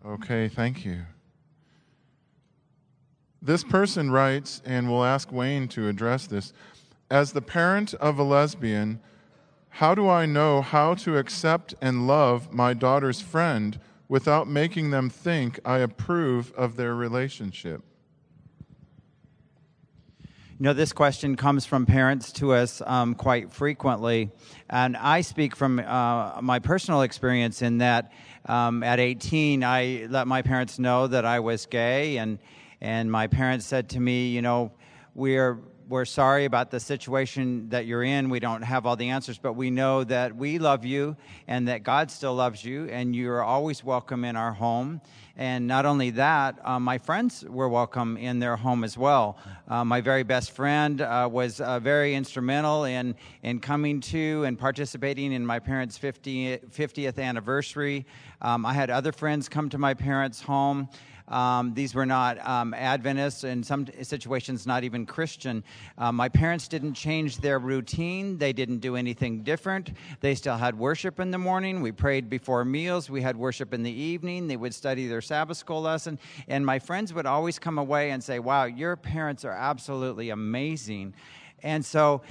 [0.05, 1.03] Okay, thank you.
[3.43, 6.53] This person writes, and we'll ask Wayne to address this.
[7.11, 9.01] As the parent of a lesbian,
[9.77, 15.11] how do I know how to accept and love my daughter's friend without making them
[15.11, 17.83] think I approve of their relationship?
[20.19, 24.31] You know, this question comes from parents to us um, quite frequently.
[24.71, 28.13] And I speak from uh, my personal experience in that
[28.47, 32.17] um, at 18, I let my parents know that I was gay.
[32.17, 32.39] And,
[32.81, 34.73] and my parents said to me, you know,
[35.15, 35.59] we're
[35.89, 38.29] we're sorry about the situation that you're in.
[38.29, 41.85] We don't have all the answers, but we know that we love you and that
[41.85, 45.01] God still loves you, and you're always welcome in our home.
[45.37, 49.39] And not only that, uh, my friends were welcome in their home as well.
[49.69, 54.59] Uh, my very best friend uh, was uh, very instrumental in, in coming to and
[54.59, 58.07] participating in my parents' 50, 50th anniversary.
[58.41, 60.89] Um, I had other friends come to my parents' home.
[61.29, 65.65] Um, these were not um, Adventists, in some situations, not even Christian.
[65.99, 69.91] Uh, my parents didn't change their routine, they didn't do anything different.
[70.21, 71.83] They still had worship in the morning.
[71.83, 73.11] We prayed before meals.
[73.11, 74.47] We had worship in the evening.
[74.47, 76.19] They would study their Sabbath school lesson.
[76.49, 81.15] And my friends would always come away and say, Wow, your parents are absolutely amazing.
[81.63, 82.23] And so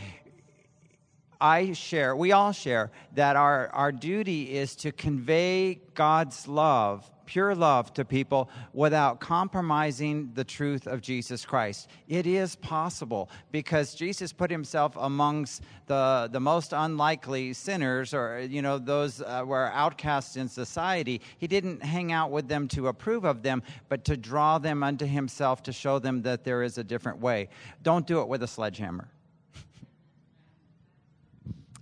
[1.40, 7.56] I share, we all share, that our, our duty is to convey God's love pure
[7.56, 11.90] love to people without compromising the truth of Jesus Christ.
[12.08, 18.62] It is possible because Jesus put himself amongst the, the most unlikely sinners or, you
[18.62, 21.22] know, those uh, were outcasts in society.
[21.38, 25.06] He didn't hang out with them to approve of them, but to draw them unto
[25.06, 27.50] himself to show them that there is a different way.
[27.84, 29.08] Don't do it with a sledgehammer.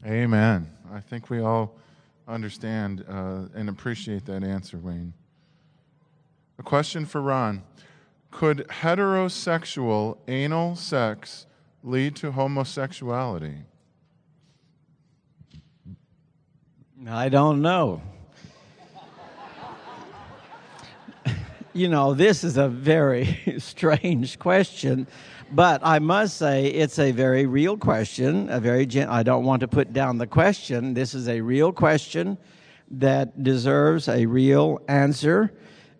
[0.05, 0.69] Amen.
[0.91, 1.75] I think we all
[2.27, 5.13] understand uh, and appreciate that answer, Wayne.
[6.59, 7.63] A question for Ron
[8.29, 11.45] Could heterosexual anal sex
[11.83, 13.59] lead to homosexuality?
[17.07, 18.01] I don't know.
[21.73, 25.07] you know, this is a very strange question,
[25.53, 28.49] but I must say it's a very real question.
[28.49, 30.93] A very gen- I don't want to put down the question.
[30.93, 32.37] This is a real question
[32.91, 35.53] that deserves a real answer.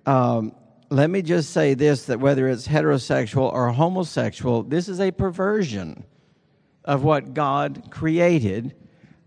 [0.05, 0.55] Um,
[0.89, 6.03] let me just say this that whether it's heterosexual or homosexual, this is a perversion
[6.85, 8.75] of what God created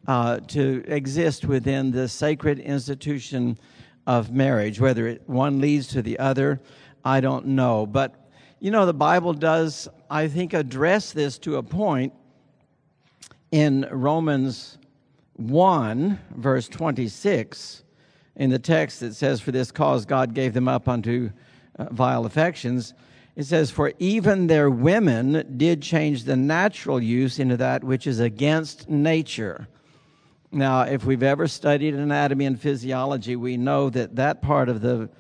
[0.07, 3.59] uh, to exist within the sacred institution
[4.07, 4.81] of marriage.
[4.81, 6.61] Whether it, one leads to the other,
[7.05, 7.87] I don't know.
[7.87, 12.13] But, you know, the Bible does, I think, address this to a point
[13.51, 14.79] in Romans
[15.35, 17.83] 1, verse 26.
[18.37, 21.31] In the text, it says, For this cause God gave them up unto
[21.79, 22.95] uh, vile affections.
[23.35, 28.21] It says, For even their women did change the natural use into that which is
[28.21, 29.69] against nature.
[30.53, 35.11] Now, if we've ever studied anatomy and physiology, we know that that part of the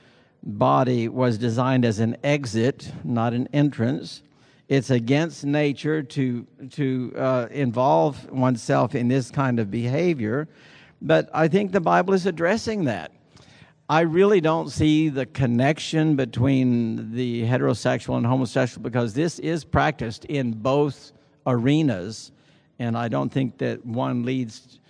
[0.42, 4.22] body was designed as an exit, not an entrance.
[4.68, 10.48] It's against nature to, to uh, involve oneself in this kind of behavior,
[11.00, 13.12] but I think the Bible is addressing that.
[13.88, 20.24] I really don't see the connection between the heterosexual and homosexual because this is practiced
[20.24, 21.12] in both
[21.46, 22.32] arenas,
[22.80, 24.80] and I don't think that one leads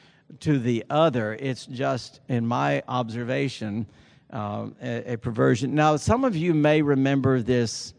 [0.40, 1.34] to the other.
[1.34, 3.86] It's just, in my observation,
[4.32, 5.74] uh, a, a, perversion.
[5.74, 7.92] Now, some of you may remember this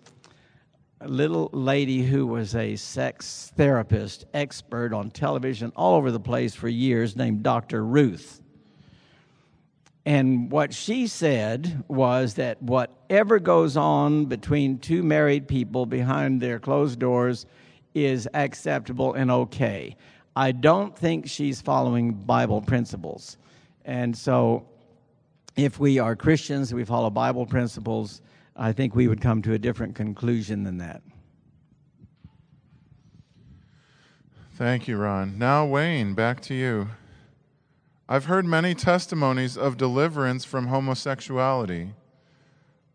[1.06, 6.68] little lady who was a sex therapist expert on television all over the place for
[6.68, 7.86] years named Dr.
[7.86, 8.41] Ruth.
[10.06, 16.60] And what she said was that whatever goes on between two married people behind their
[16.60, 17.45] closed doors
[17.93, 19.98] is acceptable and okay.
[20.36, 23.38] I don't think she's following Bible principles.
[23.86, 24.66] And so,
[25.56, 28.22] if we are Christians, we follow Bible principles,
[28.60, 31.03] I think we would come to a different conclusion than that.
[34.55, 35.38] Thank you, Ron.
[35.38, 36.89] Now, Wayne, back to you.
[38.10, 41.93] I've heard many testimonies of deliverance from homosexuality,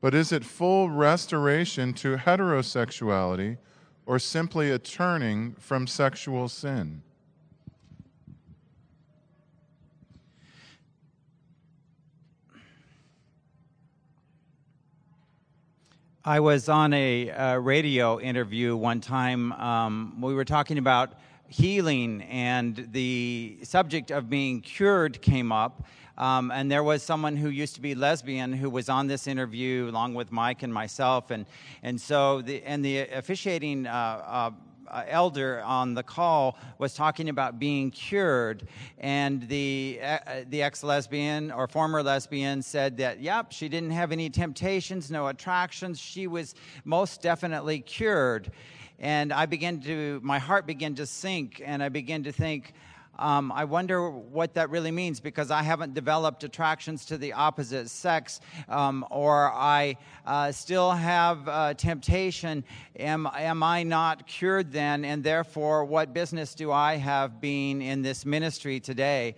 [0.00, 3.58] but is it full restoration to heterosexuality
[4.04, 7.02] or simply a turning from sexual sin?
[16.24, 19.50] I was on a, radio interview one time.
[19.54, 21.14] Um, we were talking about
[21.48, 25.84] healing, and the subject of being cured came up.
[26.16, 29.88] Um, and there was someone who used to be lesbian who was on this interview
[29.88, 31.44] along with Mike and myself, and
[31.82, 33.88] and so the and the officiating.
[33.88, 34.50] Uh, uh,
[35.06, 38.66] elder on the call was talking about being cured,
[38.98, 40.18] and the uh,
[40.48, 45.28] the ex lesbian or former lesbian said that yep, she didn't have any temptations, no
[45.28, 45.98] attractions.
[45.98, 48.52] She was most definitely cured,
[48.98, 52.74] and I began to my heart began to sink, and I began to think
[53.22, 57.88] um, I wonder what that really means because I haven't developed attractions to the opposite
[57.88, 59.96] sex, um, or I
[60.26, 62.64] uh, still have uh, temptation.
[62.98, 65.04] Am, am I not cured then?
[65.04, 69.36] And therefore, what business do I have being in this ministry today?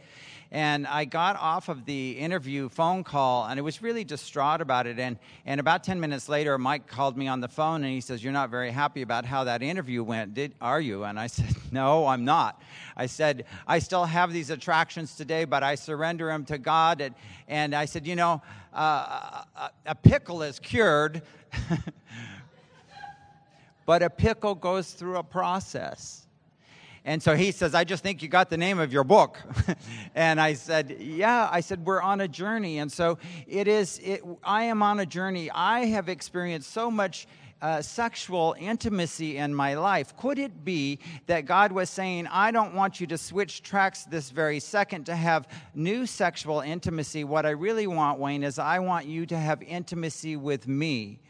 [0.55, 4.87] And I got off of the interview phone call and I was really distraught about
[4.87, 5.01] it.
[5.01, 8.23] And, and about 10 minutes later, Mike called me on the phone and he says,
[8.23, 11.03] You're not very happy about how that interview went, did, are you?
[11.03, 12.63] And I said, No, I'm not.
[12.97, 17.01] I said, I still have these attractions today, but I surrender them to God.
[17.01, 17.17] And,
[17.49, 18.41] and I said, You know,
[18.73, 21.23] uh, a, a pickle is cured.
[23.87, 26.24] but a pickle goes through a process.
[27.07, 29.39] And so he says, I just think you got the name of your book.
[30.15, 31.49] and I said, Yeah.
[31.53, 32.79] I said, We're on a journey.
[32.79, 35.51] And so it is, it, I am on a journey.
[35.51, 37.27] I have experienced so much.
[37.63, 40.15] Uh, sexual intimacy in my life.
[40.19, 40.99] Could it be
[41.29, 45.17] that God was saying, I don't want you to switch tracks this very second to
[45.17, 47.25] have new sexual intimacy?
[47.25, 51.21] What I really want, Wayne, is I want you to have intimacy with me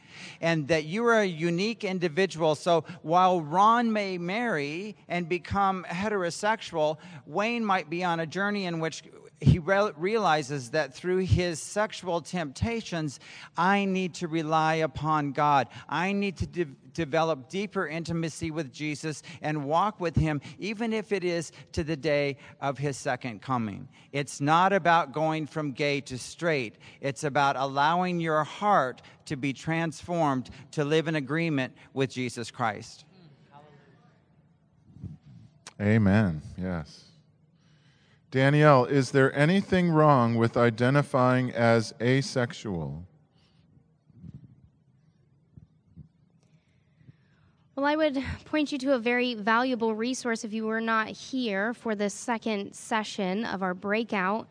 [0.40, 2.54] and that you are a unique individual.
[2.54, 8.80] So while Ron may marry and become heterosexual, Wayne might be on a journey in
[8.80, 9.02] which
[9.40, 13.20] he re- realizes that through his sexual temptations,
[13.56, 15.68] I need to rely upon God.
[15.88, 21.12] I need to de- develop deeper intimacy with Jesus and walk with him, even if
[21.12, 23.88] it is to the day of his second coming.
[24.12, 29.52] It's not about going from gay to straight, it's about allowing your heart to be
[29.52, 33.04] transformed to live in agreement with Jesus Christ.
[35.80, 36.40] Amen.
[36.56, 37.04] Yes.
[38.30, 43.04] Danielle, is there anything wrong with identifying as asexual?
[47.76, 51.74] Well, I would point you to a very valuable resource if you were not here
[51.74, 54.46] for the second session of our breakout.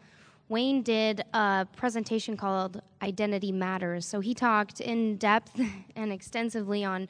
[0.49, 4.05] Wayne did a presentation called Identity Matters.
[4.05, 5.57] So he talked in depth
[5.95, 7.07] and extensively on,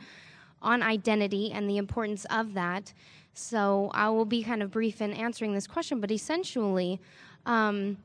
[0.62, 2.94] on identity and the importance of that.
[3.34, 7.02] So I will be kind of brief in answering this question, but essentially,
[7.48, 7.98] um,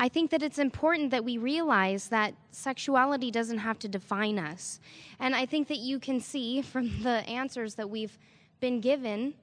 [0.00, 4.78] I think that it's important that we realize that sexuality doesn't have to define us.
[5.18, 8.16] And I think that you can see from the answers that we've
[8.60, 9.34] been given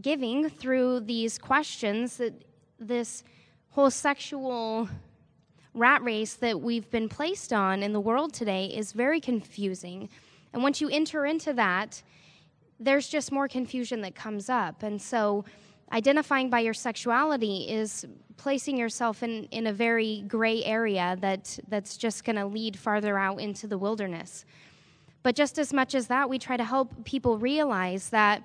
[0.00, 2.32] giving through these questions that
[2.78, 3.24] this
[3.70, 4.88] whole sexual
[5.74, 10.08] rat race that we've been placed on in the world today is very confusing.
[10.52, 12.02] And once you enter into that,
[12.78, 14.82] there's just more confusion that comes up.
[14.82, 15.44] And so,
[15.92, 21.96] identifying by your sexuality is placing yourself in, in a very gray area that, that's
[21.96, 24.44] just going to lead farther out into the wilderness.
[25.22, 28.42] But just as much as that, we try to help people realize that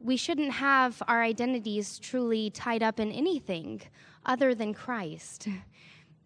[0.00, 3.82] we shouldn't have our identities truly tied up in anything
[4.26, 5.48] other than Christ.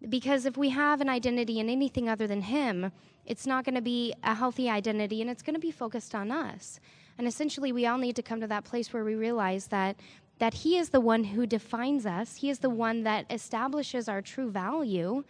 [0.09, 2.91] Because if we have an identity in anything other than Him,
[3.25, 6.31] it's not going to be a healthy identity and it's going to be focused on
[6.31, 6.79] us.
[7.17, 9.95] And essentially, we all need to come to that place where we realize that,
[10.39, 14.21] that He is the one who defines us, He is the one that establishes our
[14.21, 15.23] true value.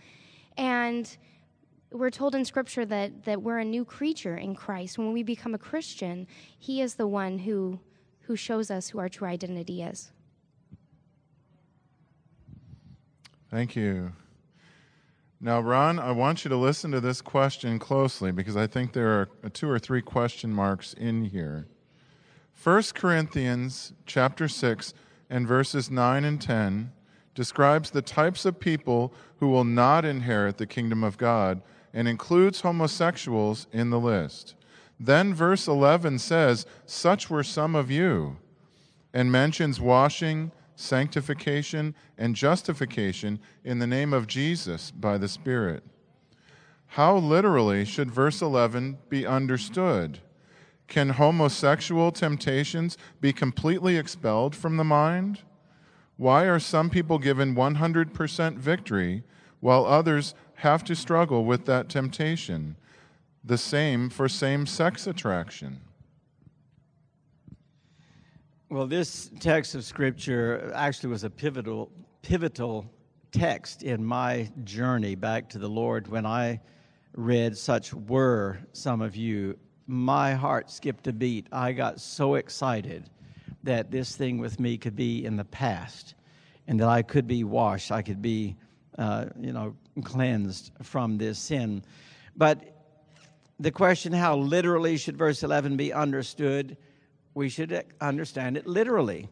[0.58, 1.18] And
[1.91, 4.97] we're told in Scripture that, that we're a new creature in Christ.
[4.97, 6.28] When we become a Christian,
[6.58, 7.80] He is the one who,
[8.22, 10.12] who shows us who our true identity is.
[13.49, 14.12] Thank you.
[15.39, 19.30] Now, Ron, I want you to listen to this question closely because I think there
[19.43, 21.68] are two or three question marks in here.
[22.64, 24.93] 1 Corinthians chapter 6
[25.30, 26.91] and verses 9 and 10
[27.36, 31.62] describes the types of people who will not inherit the kingdom of God
[31.93, 34.55] and includes homosexuals in the list.
[34.99, 38.38] Then verse 11 says, Such were some of you,
[39.14, 45.84] and mentions washing, sanctification, and justification in the name of Jesus by the Spirit.
[46.88, 50.22] How literally should verse 11 be understood?
[50.88, 55.42] Can homosexual temptations be completely expelled from the mind?
[56.16, 59.24] Why are some people given 100% victory
[59.60, 62.78] while others have to struggle with that temptation?
[63.44, 65.82] The same for same sex attraction.
[68.70, 72.92] Well, this text of Scripture actually was a pivotal, pivotal
[73.32, 76.60] text in my journey back to the Lord when I
[77.14, 79.58] read, Such were some of you
[79.88, 81.48] my heart skipped a beat.
[81.52, 83.10] I got so excited
[83.64, 86.14] that this thing with me could be in the past
[86.68, 88.58] and that I could be washed, I could be,
[88.98, 91.84] uh, you know, cleansed from this sin.
[92.36, 92.76] But
[93.60, 96.78] the question, how literally should verse 11 be understood?
[97.34, 99.30] We should understand it literally.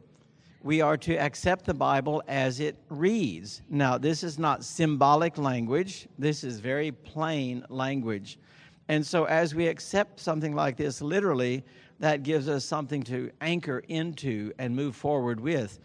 [0.64, 3.62] We are to accept the Bible as it reads.
[3.70, 8.40] Now, this is not symbolic language, this is very plain language.
[8.88, 11.64] And so, as we accept something like this literally,
[12.00, 15.80] that gives us something to anchor into and move forward with.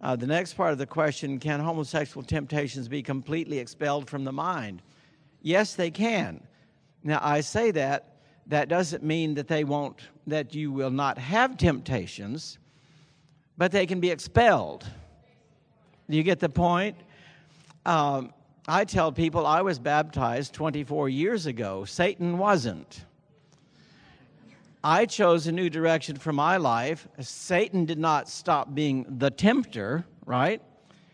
[0.00, 4.32] Uh, the next part of the question can homosexual temptations be completely expelled from the
[4.32, 4.82] mind?
[5.42, 6.46] Yes, they can.
[7.02, 8.12] Now, I say that.
[8.48, 12.58] That doesn't mean that they won't, that you will not have temptations,
[13.58, 14.86] but they can be expelled.
[16.08, 16.96] Do you get the point?
[17.84, 18.32] Um,
[18.68, 21.84] I tell people I was baptized 24 years ago.
[21.84, 23.04] Satan wasn't.
[24.82, 27.06] I chose a new direction for my life.
[27.20, 30.60] Satan did not stop being the tempter, right?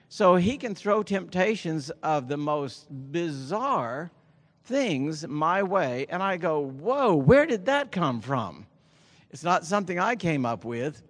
[0.08, 4.10] So he can throw temptations of the most bizarre
[4.64, 8.66] things my way, and I go, Whoa, where did that come from?
[9.30, 11.02] It's not something I came up with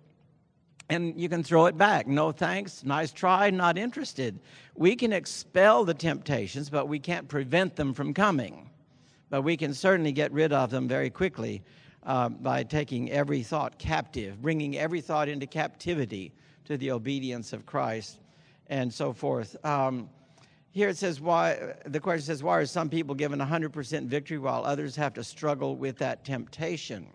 [0.93, 2.07] and you can throw it back.
[2.07, 4.39] No thanks, nice try, not interested.
[4.75, 8.71] We can expel the temptations, but we can't prevent them from coming.
[9.29, 11.63] But we can certainly get rid of them very quickly
[12.05, 16.33] uh, by taking every thought captive, bringing every thought into captivity
[16.65, 18.19] to the obedience of Christ,
[18.69, 19.57] and so forth.
[19.65, 20.09] Um,
[20.71, 24.65] here it says, why, the question says, why are some people given 100% victory while
[24.65, 27.07] others have to struggle with that temptation?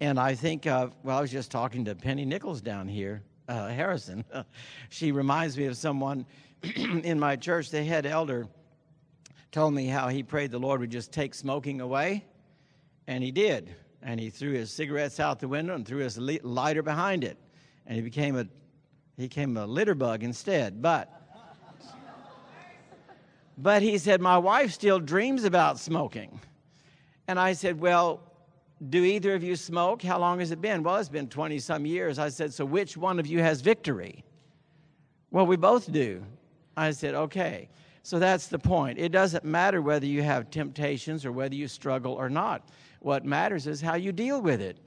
[0.00, 3.68] And I think of, well, I was just talking to Penny Nichols down here, uh,
[3.68, 4.24] Harrison.
[4.88, 6.24] she reminds me of someone
[6.76, 8.46] in my church, the head elder
[9.50, 12.24] told me how he prayed the Lord would just take smoking away,
[13.06, 13.74] and he did.
[14.02, 17.36] And he threw his cigarettes out the window and threw his lighter behind it,
[17.86, 18.46] and he became a
[19.16, 20.80] he became a litter bug instead.
[20.80, 21.12] But
[23.58, 26.40] but he said my wife still dreams about smoking,
[27.28, 28.22] and I said, well,
[28.88, 30.02] Do either of you smoke?
[30.02, 30.82] How long has it been?
[30.82, 32.18] Well, it's been 20 some years.
[32.18, 34.24] I said, So which one of you has victory?
[35.30, 36.24] Well, we both do.
[36.76, 37.68] I said, Okay.
[38.02, 38.98] So that's the point.
[38.98, 42.70] It doesn't matter whether you have temptations or whether you struggle or not.
[43.00, 44.78] What matters is how you deal with it.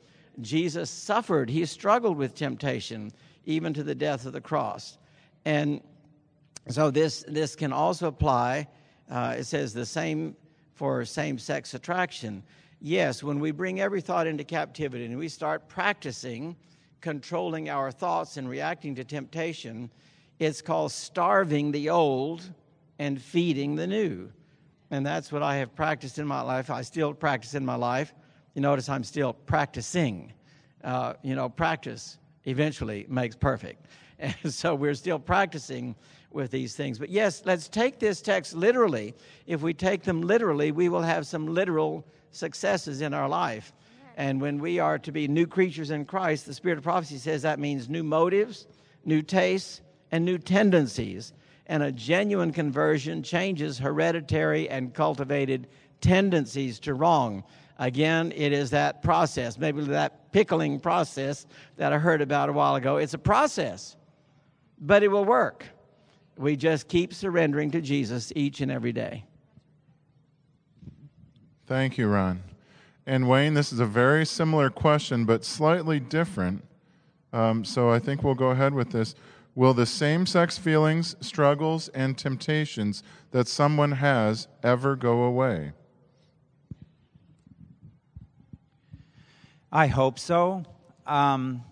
[0.41, 3.11] Jesus suffered, he struggled with temptation,
[3.45, 4.97] even to the death of the cross.
[5.45, 5.81] And
[6.69, 8.67] so this, this can also apply,
[9.11, 10.35] uh, it says the same
[10.73, 12.41] for same sex attraction.
[12.81, 16.55] Yes, when we bring every thought into captivity and we start practicing
[16.99, 19.91] controlling our thoughts and reacting to temptation,
[20.45, 22.43] it's called starving the old
[22.99, 24.31] and feeding the new.
[24.91, 26.69] And that's what I have practiced in my life.
[26.69, 28.13] I still practice in my life.
[28.53, 30.33] You notice I'm still practicing.
[30.83, 33.85] Uh, you know, practice eventually makes perfect.
[34.19, 35.95] And so we're still practicing
[36.31, 36.97] with these things.
[36.97, 39.15] But yes, let's take this text literally.
[39.47, 43.73] If we take them literally, we will have some literal successes in our life.
[44.15, 47.41] And when we are to be new creatures in Christ, the Spirit of prophecy says
[47.41, 48.67] that means new motives,
[49.03, 49.81] new tastes,
[50.13, 51.33] and new tendencies.
[51.65, 55.67] And a genuine conversion changes hereditary and cultivated
[56.01, 57.43] tendencies to wrong.
[57.79, 61.47] Again, it is that process, maybe that pickling process
[61.77, 62.97] that I heard about a while ago.
[62.97, 63.97] It's a process,
[64.79, 65.65] but it will work.
[66.37, 69.25] We just keep surrendering to Jesus each and every day.
[71.65, 72.43] Thank you, Ron.
[73.07, 76.63] And Wayne, this is a very similar question, but slightly different.
[77.31, 79.15] Um, so I think we'll go ahead with this.
[79.55, 85.73] Will the same sex feelings, struggles, and temptations that someone has ever go away?
[89.71, 90.63] I hope so.
[91.05, 91.63] Um,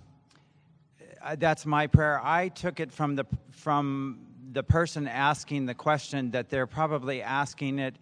[1.24, 2.20] uh, that's my prayer.
[2.24, 7.80] I took it from the from the person asking the question that they're probably asking
[7.80, 7.96] it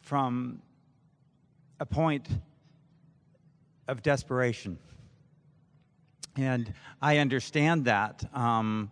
[0.00, 0.60] from
[1.80, 2.28] a point
[3.88, 4.78] of desperation,
[6.36, 8.24] and I understand that.
[8.34, 8.90] Um,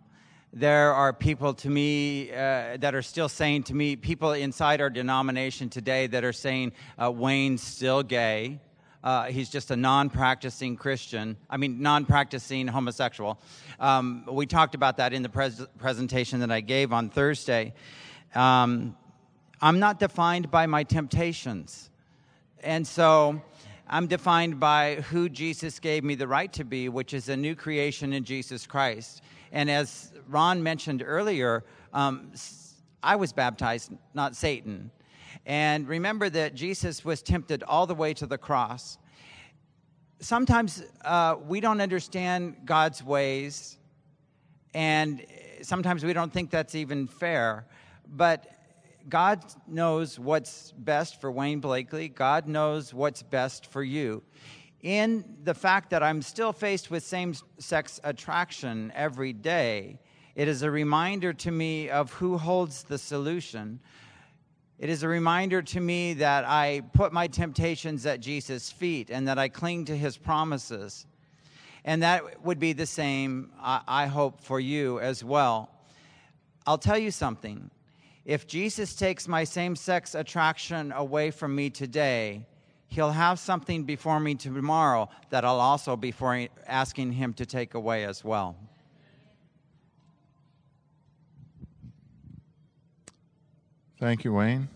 [0.52, 4.90] there are people to me uh, that are still saying to me, people inside our
[4.90, 6.72] denomination today that are saying
[7.02, 8.60] uh, Wayne's still gay.
[9.02, 13.40] Uh, he's just a non practicing Christian, I mean, non practicing homosexual.
[13.80, 17.72] Um, we talked about that in the pres- presentation that I gave on Thursday.
[18.34, 18.94] Um,
[19.60, 21.90] I'm not defined by my temptations.
[22.62, 23.42] And so
[23.88, 27.56] I'm defined by who Jesus gave me the right to be, which is a new
[27.56, 29.22] creation in Jesus Christ.
[29.52, 32.32] And as Ron mentioned earlier, um,
[33.02, 34.90] I was baptized, not Satan.
[35.44, 38.96] And remember that Jesus was tempted all the way to the cross.
[40.20, 43.76] Sometimes uh, we don't understand God's ways,
[44.72, 45.24] and
[45.62, 47.66] sometimes we don't think that's even fair.
[48.06, 48.46] But
[49.08, 52.08] God knows what's best for Wayne Blakely.
[52.08, 54.22] God knows what's best for you
[54.82, 60.00] in the fact that I'm still faced with same sex attraction every day,
[60.34, 63.78] it is a reminder to me of who holds the solution.
[64.78, 69.28] It is a reminder to me that I put my temptations at Jesus' feet and
[69.28, 71.06] that I cling to his promises.
[71.84, 75.70] And that would be the same, I hope, for you as well.
[76.66, 77.70] I'll tell you something.
[78.24, 82.46] If Jesus takes my same sex attraction away from me today,
[82.92, 86.12] he'll have something before me tomorrow that I'll also be
[86.66, 88.54] asking him to take away as well.
[93.98, 94.68] Thank you, Wayne.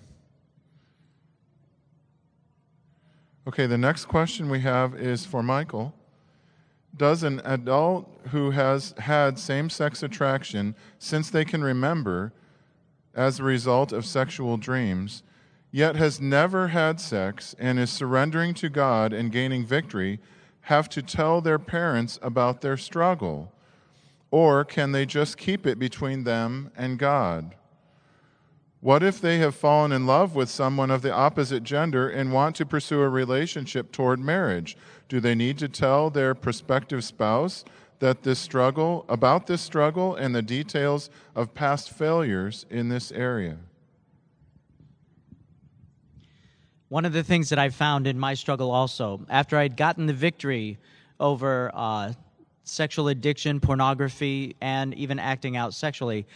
[3.47, 5.93] Okay, the next question we have is for Michael.
[6.97, 12.33] Does an adult who has had same sex attraction since they can remember
[13.15, 15.23] as a result of sexual dreams
[15.77, 20.19] yet has never had sex and is surrendering to God and gaining victory,
[20.63, 23.53] have to tell their parents about their struggle?
[24.31, 27.57] Or can they just keep it between them and God?
[28.81, 32.57] What if they have fallen in love with someone of the opposite gender and want
[32.57, 34.79] to pursue a relationship toward marriage?
[35.11, 37.67] Do they need to tell their prospective spouse
[37.99, 43.59] that this struggle, about this struggle and the details of past failures in this area?
[46.89, 50.13] One of the things that I found in my struggle also, after I'd gotten the
[50.13, 50.79] victory
[51.19, 52.13] over uh,
[52.63, 56.27] sexual addiction, pornography, and even acting out sexually,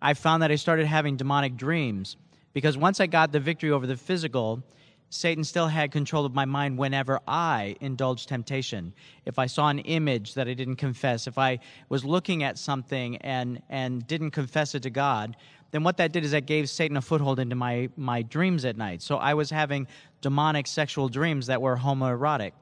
[0.00, 2.16] I found that I started having demonic dreams.
[2.54, 4.62] Because once I got the victory over the physical,
[5.10, 8.94] Satan still had control of my mind whenever I indulged temptation.
[9.26, 11.58] If I saw an image that I didn't confess, if I
[11.90, 15.36] was looking at something and, and didn't confess it to God,
[15.70, 18.76] then what that did is that gave Satan a foothold into my, my dreams at
[18.76, 19.02] night.
[19.02, 19.86] So I was having
[20.20, 22.52] demonic sexual dreams that were homoerotic.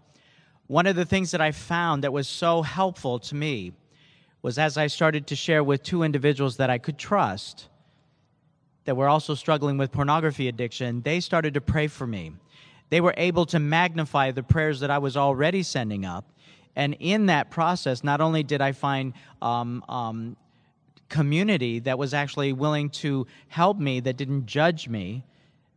[0.66, 3.72] One of the things that I found that was so helpful to me
[4.42, 7.68] was as I started to share with two individuals that I could trust
[8.84, 12.32] that were also struggling with pornography addiction, they started to pray for me.
[12.90, 16.32] They were able to magnify the prayers that I was already sending up.
[16.76, 20.36] And in that process, not only did I find um, um,
[21.08, 25.24] community that was actually willing to help me, that didn't judge me,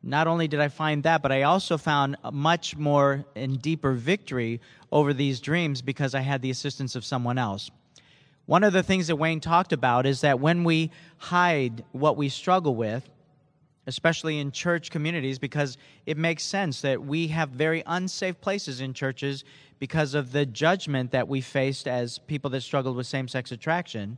[0.04, 4.60] not only did I find that, but I also found much more and deeper victory
[4.92, 7.70] over these dreams because I had the assistance of someone else.
[8.48, 12.30] One of the things that Wayne talked about is that when we hide what we
[12.30, 13.08] struggle with,
[13.88, 18.94] especially in church communities, because it makes sense that we have very unsafe places in
[18.94, 19.44] churches
[19.80, 24.18] because of the judgment that we faced as people that struggled with same sex attraction,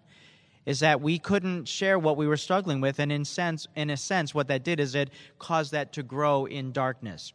[0.65, 2.99] is that we couldn't share what we were struggling with.
[2.99, 5.09] And in, sense, in a sense, what that did is it
[5.39, 7.33] caused that to grow in darkness.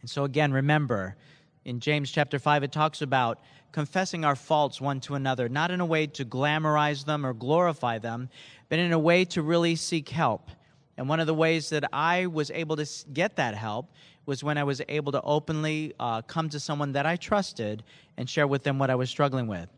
[0.00, 1.16] And so, again, remember,
[1.64, 3.40] in James chapter 5, it talks about
[3.72, 7.98] confessing our faults one to another, not in a way to glamorize them or glorify
[7.98, 8.28] them,
[8.68, 10.50] but in a way to really seek help.
[10.96, 13.90] And one of the ways that I was able to get that help
[14.26, 17.82] was when I was able to openly uh, come to someone that I trusted
[18.16, 19.68] and share with them what I was struggling with.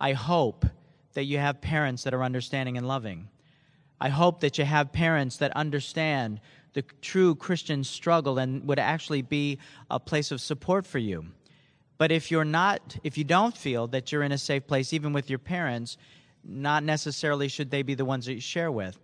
[0.00, 0.64] I hope
[1.14, 3.28] that you have parents that are understanding and loving.
[4.00, 6.40] I hope that you have parents that understand
[6.72, 9.58] the true Christian struggle and would actually be
[9.90, 11.26] a place of support for you.
[11.98, 15.12] But if you're not, if you don't feel that you're in a safe place, even
[15.12, 15.98] with your parents,
[16.42, 18.98] not necessarily should they be the ones that you share with.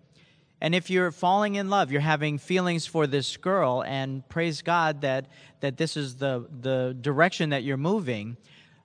[0.60, 5.02] And if you're falling in love, you're having feelings for this girl, and praise God
[5.02, 5.26] that,
[5.60, 8.38] that this is the, the direction that you're moving,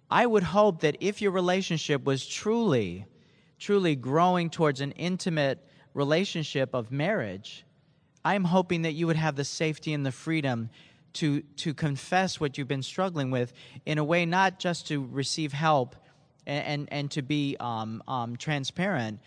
[0.09, 3.05] I would hope that if your relationship was truly,
[3.61, 7.63] truly growing towards an intimate relationship of marriage,
[8.25, 10.69] I'm hoping that you would have the safety and the freedom
[11.13, 13.53] to, to confess what you've been struggling with
[13.85, 15.95] in a way not just to receive help
[16.47, 19.19] and, and, and to be um, um, transparent,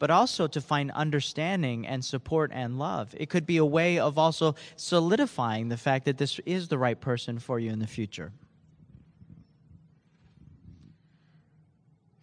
[0.00, 3.14] but also to find understanding and support and love.
[3.16, 7.00] It could be a way of also solidifying the fact that this is the right
[7.00, 8.32] person for you in the future.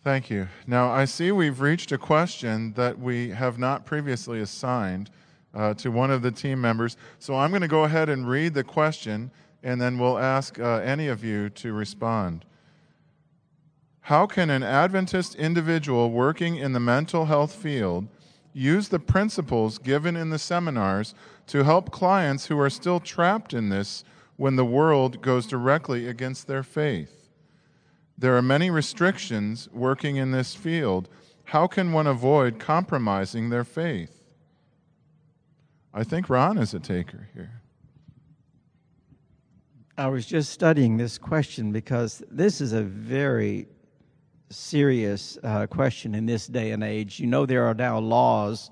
[0.05, 0.47] Thank you.
[0.67, 5.09] Now, I see we've reached a question that we have not previously assigned
[5.51, 6.95] uh, to one of the team members.
[7.17, 9.31] So I'm going to go ahead and read the question,
[9.63, 12.45] and then we'll ask uh, any of you to respond.
[14.01, 18.07] How can an Adventist individual working in the mental health field
[18.53, 21.15] use the principles given in the seminars
[21.47, 24.03] to help clients who are still trapped in this
[24.35, 27.24] when the world goes directly against their faith?
[28.17, 31.09] There are many restrictions working in this field.
[31.45, 34.23] How can one avoid compromising their faith?
[35.93, 37.61] I think Ron is a taker here.
[39.97, 43.67] I was just studying this question because this is a very
[44.49, 47.19] serious uh, question in this day and age.
[47.19, 48.71] You know, there are now laws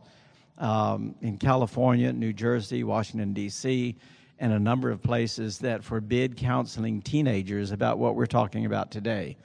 [0.57, 3.95] um, in California, New Jersey, Washington, D.C.,
[4.43, 9.37] and a number of places that forbid counseling teenagers about what we're talking about today.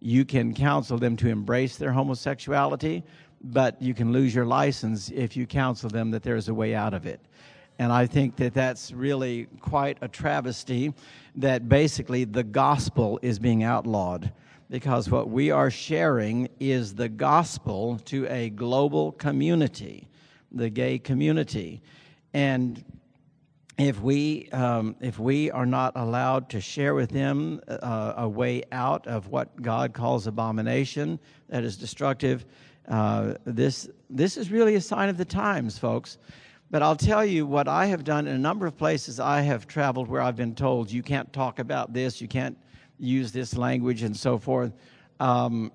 [0.00, 3.04] You can counsel them to embrace their homosexuality,
[3.44, 6.94] but you can lose your license if you counsel them that there's a way out
[6.94, 7.20] of it.
[7.78, 10.94] And I think that that's really quite a travesty
[11.36, 14.32] that basically the gospel is being outlawed
[14.68, 20.08] because what we are sharing is the gospel to a global community,
[20.50, 21.82] the gay community.
[22.34, 22.84] And
[23.80, 28.62] if we, um, if we are not allowed to share with them uh, a way
[28.72, 31.18] out of what God calls abomination
[31.48, 32.46] that is destructive,
[32.88, 36.18] uh, this, this is really a sign of the times, folks.
[36.70, 39.66] But I'll tell you what I have done in a number of places I have
[39.66, 42.56] traveled where I've been told you can't talk about this, you can't
[42.98, 44.72] use this language, and so forth.
[45.18, 45.72] Um,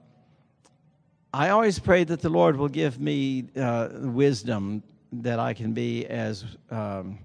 [1.34, 6.06] I always pray that the Lord will give me uh, wisdom that I can be
[6.06, 7.20] as um,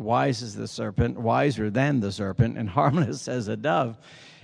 [0.00, 3.98] wise as the serpent, wiser than the serpent, and harmless as a dove.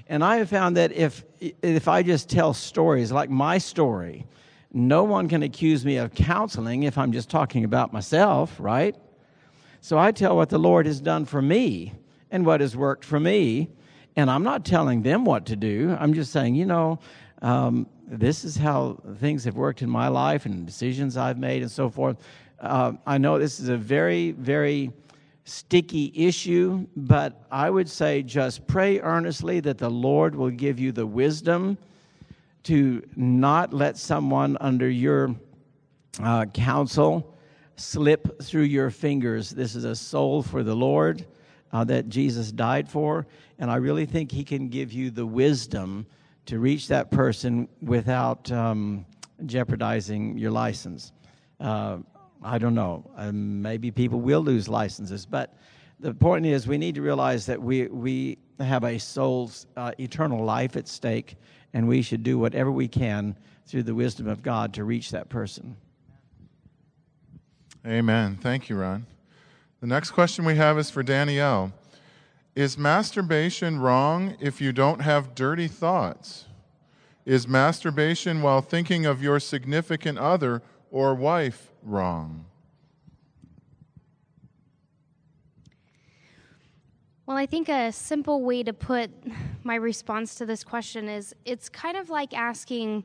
[0.08, 4.26] And I have found that if if I just tell stories like my story,
[4.72, 8.94] no one can accuse me of counseling if I'm just talking about myself, right?
[9.80, 11.92] So I tell what the Lord has done for me
[12.30, 13.68] and what has worked for me.
[14.16, 15.96] And I'm not telling them what to do.
[15.98, 16.98] I'm just saying, you know,
[17.42, 21.70] um, this is how things have worked in my life and decisions I've made and
[21.70, 22.16] so forth.
[22.60, 24.90] Uh, I know this is a very, very
[25.46, 30.92] sticky issue, but I would say just pray earnestly that the Lord will give you
[30.92, 31.78] the wisdom
[32.64, 35.34] to not let someone under your
[36.22, 37.34] uh, counsel
[37.76, 39.50] slip through your fingers.
[39.50, 41.24] This is a soul for the Lord.
[41.72, 43.26] uh, that Jesus died for.
[43.58, 46.06] And I really think He can give you the wisdom
[46.46, 49.04] to reach that person without um,
[49.44, 51.12] jeopardizing your license.
[51.60, 51.98] Uh,
[52.42, 53.10] I don't know.
[53.16, 55.56] Um, maybe people will lose licenses, but
[55.98, 60.44] the point is we need to realize that we, we have a soul's uh, eternal
[60.44, 61.36] life at stake,
[61.72, 65.28] and we should do whatever we can through the wisdom of God to reach that
[65.28, 65.76] person.
[67.86, 68.38] Amen.
[68.40, 69.06] Thank you, Ron.
[69.80, 71.72] The next question we have is for Danielle.
[72.54, 76.46] Is masturbation wrong if you don't have dirty thoughts?
[77.24, 82.44] Is masturbation while thinking of your significant other or wife wrong?
[87.26, 89.10] Well, I think a simple way to put
[89.64, 93.04] my response to this question is it's kind of like asking,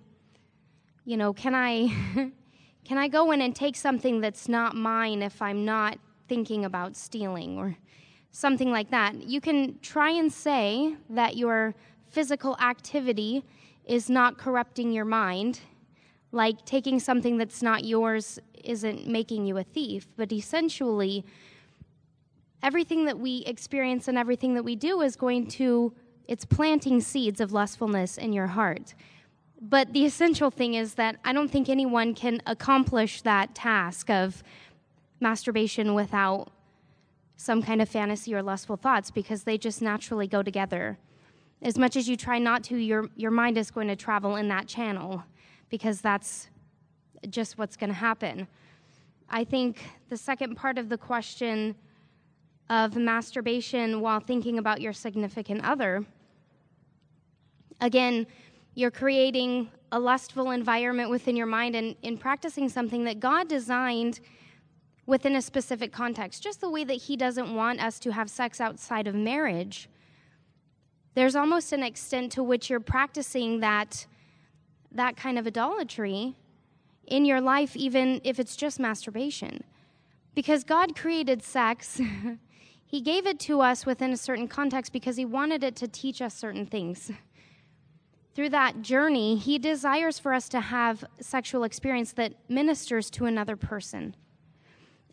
[1.05, 1.91] you know, can I
[2.85, 6.95] can I go in and take something that's not mine if I'm not thinking about
[6.95, 7.77] stealing or
[8.31, 9.23] something like that?
[9.27, 11.73] You can try and say that your
[12.09, 13.43] physical activity
[13.85, 15.61] is not corrupting your mind,
[16.31, 21.25] like taking something that's not yours isn't making you a thief, but essentially
[22.63, 25.93] everything that we experience and everything that we do is going to
[26.27, 28.93] it's planting seeds of lustfulness in your heart.
[29.59, 34.43] But the essential thing is that i don't think anyone can accomplish that task of
[35.19, 36.49] masturbation without
[37.35, 40.97] some kind of fantasy or lustful thoughts because they just naturally go together.
[41.61, 44.47] As much as you try not to your your mind is going to travel in
[44.47, 45.23] that channel
[45.71, 46.47] because that's
[47.29, 48.47] just what's going to happen
[49.29, 51.75] i think the second part of the question
[52.71, 56.05] of masturbation while thinking about your significant other.
[57.81, 58.25] Again,
[58.75, 64.21] you're creating a lustful environment within your mind and in practicing something that God designed
[65.05, 68.61] within a specific context, just the way that He doesn't want us to have sex
[68.61, 69.89] outside of marriage.
[71.13, 74.05] There's almost an extent to which you're practicing that,
[74.91, 76.35] that kind of idolatry
[77.07, 79.63] in your life, even if it's just masturbation.
[80.33, 81.99] Because God created sex
[82.91, 86.21] He gave it to us within a certain context because He wanted it to teach
[86.21, 87.09] us certain things.
[88.35, 93.55] Through that journey, He desires for us to have sexual experience that ministers to another
[93.55, 94.13] person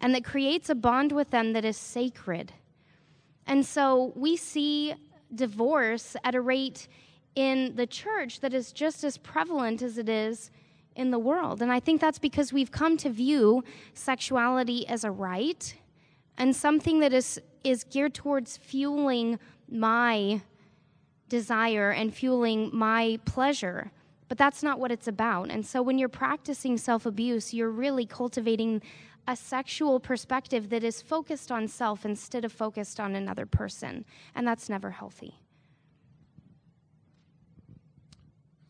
[0.01, 2.53] and that creates a bond with them that is sacred.
[3.47, 4.95] And so we see
[5.33, 6.89] divorce at a rate
[7.39, 10.51] in the church that is just as prevalent as it is
[10.97, 11.63] in the world.
[11.63, 13.63] And I think that's because we've come to view
[13.95, 15.73] sexuality as a right
[16.37, 19.39] and something that is, is geared towards fueling
[19.71, 20.41] my
[21.29, 23.93] desire and fueling my pleasure.
[24.27, 25.49] But that's not what it's about.
[25.49, 28.83] And so when you're practicing self abuse, you're really cultivating
[29.29, 34.05] a sexual perspective that is focused on self instead of focused on another person.
[34.35, 35.37] And that's never healthy.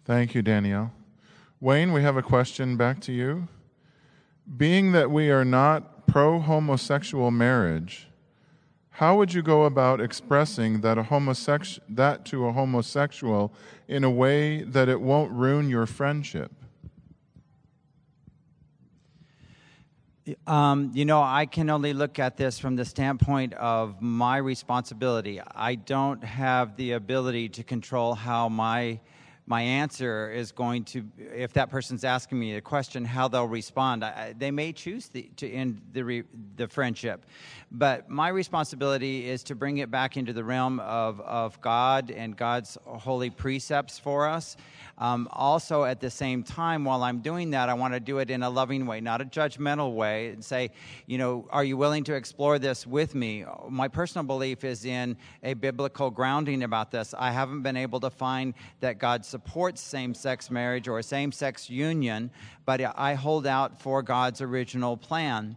[0.08, 0.90] Thank you, Danielle.
[1.60, 3.46] Wayne, we have a question back to you.
[4.56, 8.08] Being that we are not pro homosexual marriage,
[8.88, 13.52] how would you go about expressing that, a homosex- that to a homosexual
[13.86, 16.52] in a way that it won't ruin your friendship?
[20.46, 25.42] Um, you know, I can only look at this from the standpoint of my responsibility.
[25.54, 29.00] I don't have the ability to control how my
[29.48, 34.04] my answer is going to, if that person's asking me a question, how they'll respond.
[34.04, 36.22] I, they may choose the, to end the, re,
[36.56, 37.24] the friendship.
[37.70, 42.34] But my responsibility is to bring it back into the realm of, of God and
[42.34, 44.56] God's holy precepts for us.
[44.96, 48.30] Um, also, at the same time, while I'm doing that, I want to do it
[48.30, 50.70] in a loving way, not a judgmental way, and say,
[51.06, 53.44] you know, are you willing to explore this with me?
[53.68, 57.14] My personal belief is in a biblical grounding about this.
[57.16, 61.68] I haven't been able to find that God supports same sex marriage or same sex
[61.68, 62.30] union,
[62.64, 65.56] but I hold out for God's original plan.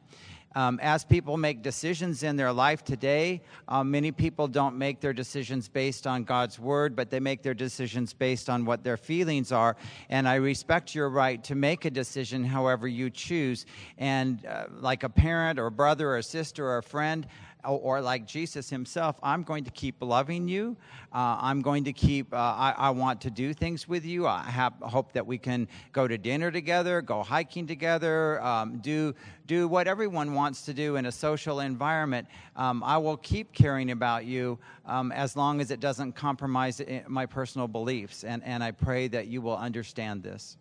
[0.54, 5.14] Um, as people make decisions in their life today, uh, many people don't make their
[5.14, 9.52] decisions based on God's word, but they make their decisions based on what their feelings
[9.52, 9.78] are.
[10.10, 13.66] And I respect your right to make a decision however you choose.
[13.98, 17.28] And uh, like a parent or brother or sister or a friend,
[17.66, 20.78] or like Jesus himself, I'm going to keep loving you.
[21.14, 24.28] Uh, I'm going to keep, uh, I, I, want to do things with you.
[24.28, 29.14] I have, hope that we can go to dinner together, go hiking together, um, do,
[29.46, 32.28] do what everyone wants to do in a social environment.
[32.56, 37.02] Um, I will keep caring about you um, as long as it doesn't compromise eh,
[37.08, 38.24] my personal beliefs.
[38.24, 40.58] And, and I pray that you will understand this.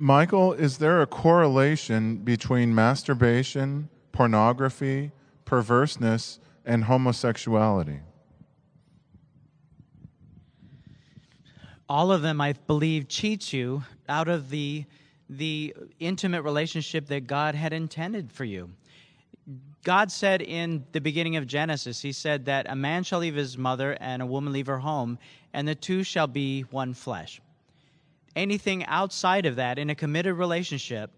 [0.00, 5.10] Michael, is there a correlation between masturbation, pornography,
[5.44, 7.98] perverseness, and homosexuality?
[11.88, 14.84] All of them, I believe, cheat you out of the,
[15.28, 18.70] the intimate relationship that God had intended for you.
[19.82, 23.58] God said in the beginning of Genesis, He said that a man shall leave his
[23.58, 25.18] mother and a woman leave her home,
[25.52, 27.40] and the two shall be one flesh.
[28.36, 31.10] Anything outside of that in a committed relationship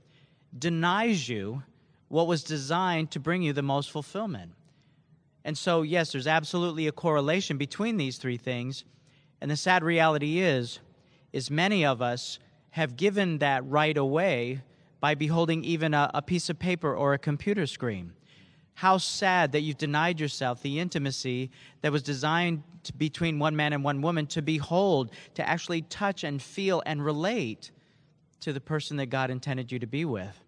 [0.57, 1.63] denies you
[2.09, 4.53] what was designed to bring you the most fulfillment.
[5.45, 8.85] And so, yes, there's absolutely a correlation between these three things.
[9.41, 10.81] And the sad reality is,
[11.33, 12.39] is many of us
[12.71, 14.63] have given that right away
[15.01, 18.13] by beholding even a, a piece of paper or a computer screen.
[18.75, 21.51] How sad that you've denied yourself the intimacy
[21.83, 26.25] that was designed to, between one man and one woman to behold, to actually touch
[26.25, 27.71] and feel and relate
[28.41, 30.41] to the person that God intended you to be with.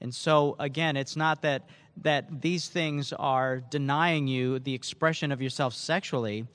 [0.00, 1.70] And so, again, it's not that,
[2.02, 6.46] that these things are denying you the expression of yourself sexually.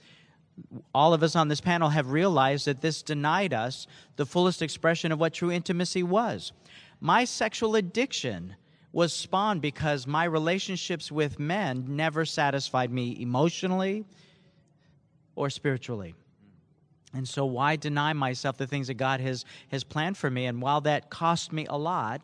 [0.93, 3.87] All of us on this panel have realized that this denied us
[4.17, 6.51] the fullest expression of what true intimacy was.
[7.01, 8.55] My sexual addiction
[8.91, 14.05] was spawned because my relationships with men never satisfied me emotionally
[15.35, 16.15] or spiritually.
[17.13, 20.45] And so, why deny myself the things that God has, has planned for me?
[20.45, 22.21] And while that cost me a lot,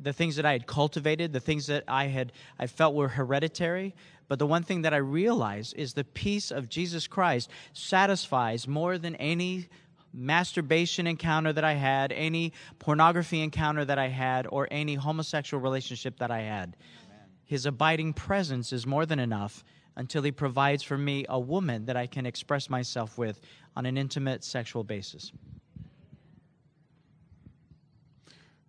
[0.00, 3.94] the things that I had cultivated, the things that I had I felt were hereditary,
[4.28, 8.98] but the one thing that I realized is the peace of Jesus Christ satisfies more
[8.98, 9.68] than any
[10.14, 16.18] masturbation encounter that I had, any pornography encounter that I had, or any homosexual relationship
[16.18, 16.76] that I had.
[17.06, 17.18] Amen.
[17.44, 19.64] His abiding presence is more than enough
[19.96, 23.40] until he provides for me a woman that I can express myself with
[23.76, 25.32] on an intimate sexual basis.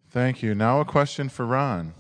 [0.10, 0.56] Thank you.
[0.56, 1.94] Now, a question for Ron.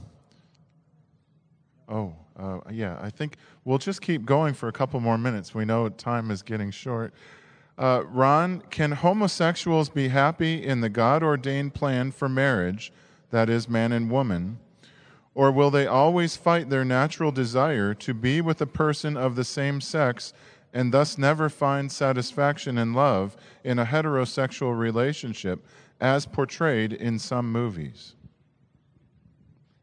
[1.89, 5.54] Oh, uh, yeah, I think we'll just keep going for a couple more minutes.
[5.54, 7.14] We know time is getting short.
[7.78, 12.93] Uh, Ron, can homosexuals be happy in the God ordained plan for marriage,
[13.32, 14.59] that is, man and woman?
[15.34, 19.43] Or will they always fight their natural desire to be with a person of the
[19.43, 20.34] same sex
[20.73, 25.65] and thus never find satisfaction and love in a heterosexual relationship
[25.99, 28.15] as portrayed in some movies?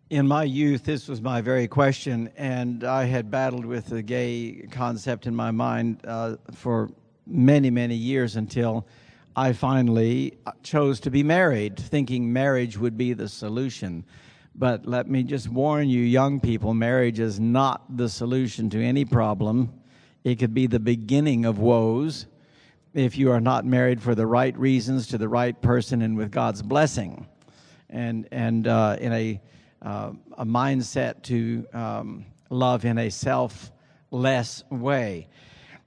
[0.08, 4.66] In my youth, this was my very question, and I had battled with the gay
[4.70, 6.90] concept in my mind uh, for
[7.26, 8.86] many, many years until
[9.34, 14.04] I finally chose to be married, thinking marriage would be the solution.
[14.54, 19.04] But let me just warn you, young people, marriage is not the solution to any
[19.04, 19.72] problem.
[20.24, 22.26] It could be the beginning of woes
[22.94, 26.30] if you are not married for the right reasons to the right person and with
[26.30, 27.26] God's blessing,
[27.88, 29.40] and and uh, in a
[29.80, 35.28] uh, a mindset to um, love in a selfless way.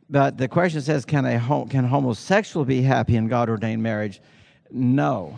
[0.09, 1.39] But the question says, can a
[1.69, 4.21] can homosexual be happy in God ordained marriage?
[4.71, 5.35] No,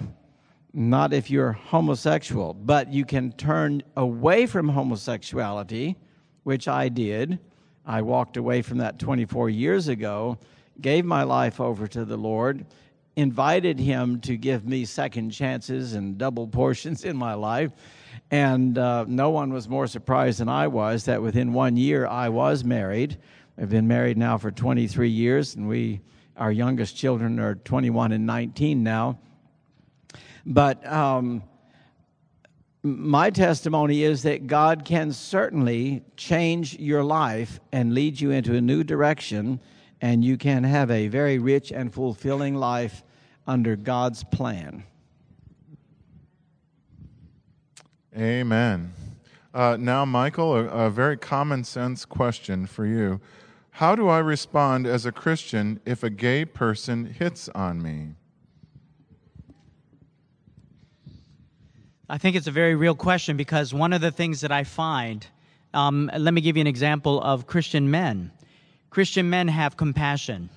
[0.73, 2.53] not if you're homosexual.
[2.53, 5.95] But you can turn away from homosexuality,
[6.43, 7.39] which I did.
[7.85, 10.37] I walked away from that 24 years ago,
[10.81, 12.65] gave my life over to the Lord,
[13.15, 17.71] invited Him to give me second chances and double portions in my life.
[18.29, 22.27] And uh, no one was more surprised than I was that within one year I
[22.27, 23.17] was married
[23.59, 26.01] I've been married now for 23 years, and we,
[26.35, 29.17] our youngest children are 21 and 19 now.
[30.45, 31.41] But um,
[32.83, 38.61] my testimony is that God can certainly change your life and lead you into a
[38.61, 39.59] new direction,
[40.01, 43.03] and you can have a very rich and fulfilling life
[43.47, 44.83] under God's plan.
[48.15, 48.93] Amen.
[49.51, 53.19] Uh, now, Michael, a, a very common sense question for you.
[53.77, 58.15] How do I respond as a Christian if a gay person hits on me?
[62.09, 65.27] I think it's a very real question because one of the things that I find,
[65.75, 68.31] um, let me give you an example of Christian men.
[68.89, 70.49] Christian men have compassion.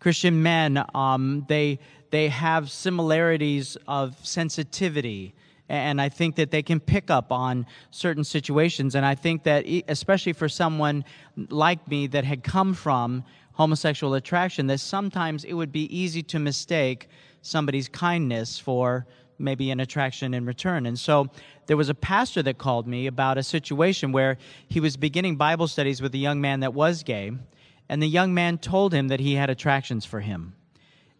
[0.00, 1.78] Christian men, um, they,
[2.10, 5.32] they have similarities of sensitivity
[5.72, 8.94] and I think that they can pick up on certain situations.
[8.94, 11.02] And I think that, especially for someone
[11.48, 16.38] like me that had come from homosexual attraction, that sometimes it would be easy to
[16.38, 17.08] mistake
[17.40, 19.06] somebody's kindness for
[19.38, 20.84] maybe an attraction in return.
[20.84, 21.28] And so
[21.66, 24.36] there was a pastor that called me about a situation where
[24.68, 27.32] he was beginning Bible studies with a young man that was gay,
[27.88, 30.54] and the young man told him that he had attractions for him.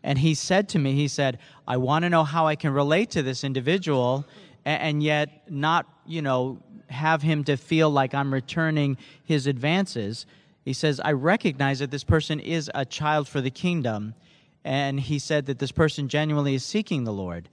[0.05, 3.11] And he said to me, he said, I want to know how I can relate
[3.11, 4.26] to this individual
[4.64, 10.26] and yet not, you know, have him to feel like I'm returning his advances.
[10.64, 14.14] He says, I recognize that this person is a child for the kingdom.
[14.64, 17.48] And he said that this person genuinely is seeking the Lord.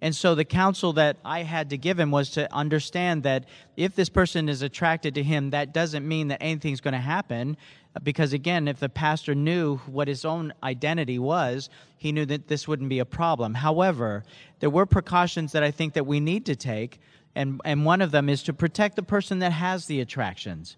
[0.00, 3.94] And so the counsel that I had to give him was to understand that if
[3.94, 7.56] this person is attracted to him, that doesn't mean that anything's going to happen.
[8.02, 12.66] Because again, if the pastor knew what his own identity was, he knew that this
[12.66, 13.54] wouldn't be a problem.
[13.54, 14.24] However,
[14.60, 17.00] there were precautions that I think that we need to take.
[17.34, 20.76] And, and one of them is to protect the person that has the attractions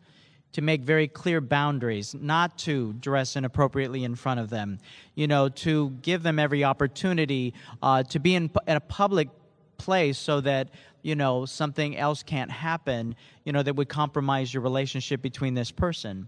[0.57, 4.79] to make very clear boundaries, not to dress inappropriately in front of them,
[5.15, 7.53] you know, to give them every opportunity
[7.83, 9.29] uh, to be in, in a public
[9.77, 10.71] place so that
[11.03, 15.71] you know something else can't happen you know that would compromise your relationship between this
[15.71, 16.27] person.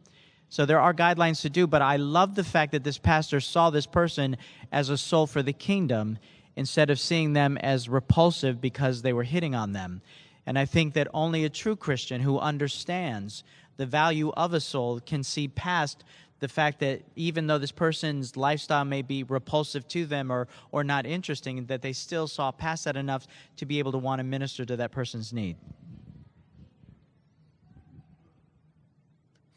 [0.50, 3.70] So there are guidelines to do but i love the fact that this pastor saw
[3.70, 4.36] this person
[4.70, 6.18] as a soul for the kingdom
[6.54, 10.02] instead of seeing them as repulsive because they were hitting on them.
[10.44, 13.42] And i think that only a true christian who understands
[13.78, 16.04] the value of a soul can see past
[16.40, 20.84] the fact that even though this person's lifestyle may be repulsive to them or, or
[20.84, 23.26] not interesting, that they still saw past that enough
[23.56, 25.56] to be able to want to minister to that person's need.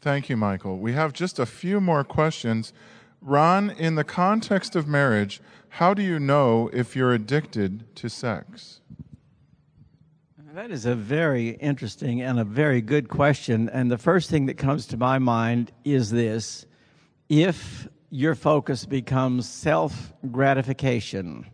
[0.00, 0.78] Thank you, Michael.
[0.78, 2.72] We have just a few more questions.
[3.20, 8.80] Ron, in the context of marriage, how do you know if you're addicted to sex?
[10.54, 13.70] That is a very interesting and a very good question.
[13.70, 16.66] And the first thing that comes to my mind is this
[17.30, 21.46] if your focus becomes self gratification,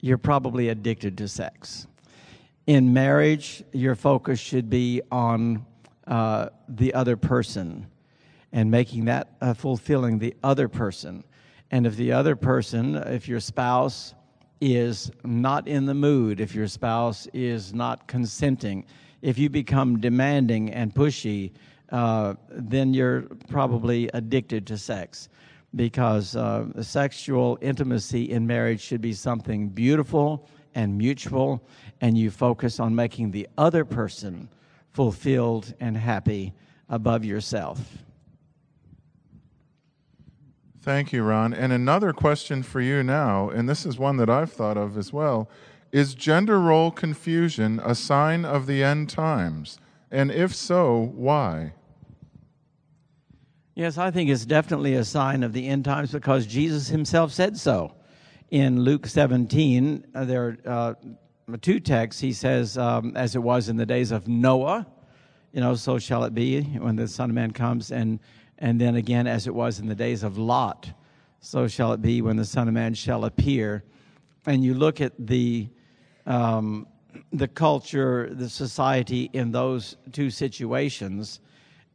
[0.00, 1.88] you're probably addicted to sex.
[2.68, 5.66] In marriage, your focus should be on
[6.06, 7.88] uh, the other person
[8.52, 11.24] and making that uh, fulfilling the other person.
[11.72, 14.14] And if the other person, if your spouse,
[14.60, 18.84] is not in the mood, if your spouse is not consenting,
[19.22, 21.52] if you become demanding and pushy,
[21.90, 25.28] uh, then you're probably addicted to sex
[25.74, 31.62] because uh, sexual intimacy in marriage should be something beautiful and mutual,
[32.00, 34.48] and you focus on making the other person
[34.92, 36.52] fulfilled and happy
[36.88, 37.80] above yourself.
[40.82, 41.52] Thank you, Ron.
[41.52, 45.12] And another question for you now, and this is one that I've thought of as
[45.12, 45.50] well.
[45.92, 49.78] Is gender role confusion a sign of the end times?
[50.10, 51.74] And if so, why?
[53.74, 57.58] Yes, I think it's definitely a sign of the end times because Jesus himself said
[57.58, 57.94] so.
[58.50, 60.96] In Luke 17, uh, there are
[61.50, 62.22] uh, two texts.
[62.22, 64.86] He says, um, as it was in the days of Noah,
[65.52, 67.92] you know, so shall it be when the Son of Man comes.
[67.92, 68.18] And
[68.60, 70.90] and then again, as it was in the days of Lot,
[71.40, 73.82] so shall it be when the Son of Man shall appear.
[74.46, 75.68] And you look at the
[76.26, 76.86] um,
[77.32, 81.40] the culture, the society in those two situations,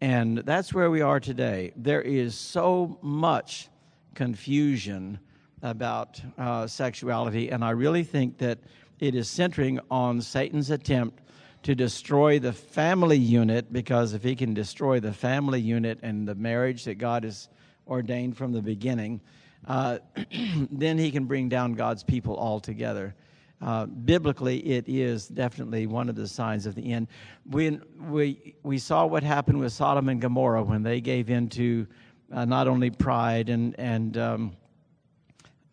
[0.01, 1.71] and that's where we are today.
[1.75, 3.69] There is so much
[4.13, 5.19] confusion
[5.61, 8.59] about uh, sexuality, and I really think that
[8.99, 11.21] it is centering on Satan's attempt
[11.65, 16.35] to destroy the family unit because if he can destroy the family unit and the
[16.35, 17.49] marriage that God has
[17.87, 19.19] ordained from the beginning,
[19.67, 19.97] uh,
[20.71, 23.15] then he can bring down God's people altogether.
[23.63, 27.07] Uh, biblically, it is definitely one of the signs of the end.
[27.49, 31.87] When we, we saw what happened with Sodom and Gomorrah when they gave in to
[32.31, 34.57] uh, not only pride and, and um,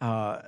[0.00, 0.40] uh,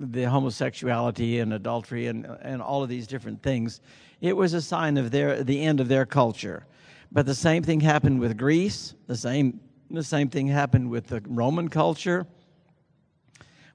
[0.00, 3.82] the homosexuality and adultery and, and all of these different things,
[4.20, 6.66] it was a sign of their, the end of their culture.
[7.10, 11.22] But the same thing happened with Greece, the same, the same thing happened with the
[11.26, 12.26] Roman culture.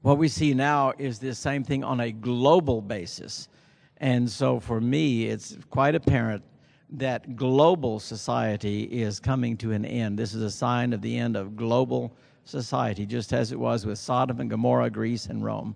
[0.02, 3.48] What we see now is the same thing on a global basis.
[3.98, 6.44] And so for me, it's quite apparent
[6.92, 10.20] that global society is coming to an end.
[10.20, 13.98] This is a sign of the end of global society, just as it was with
[13.98, 15.76] Sodom and Gomorrah, Greece, and Rome.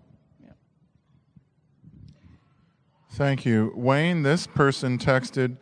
[3.12, 3.74] Thank you.
[3.76, 5.58] Wayne, this person texted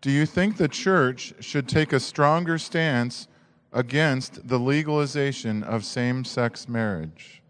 [0.00, 3.28] Do you think the church should take a stronger stance
[3.72, 7.42] against the legalization of same sex marriage?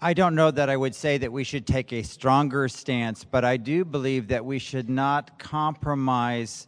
[0.00, 3.42] I don't know that I would say that we should take a stronger stance, but
[3.42, 6.66] I do believe that we should not compromise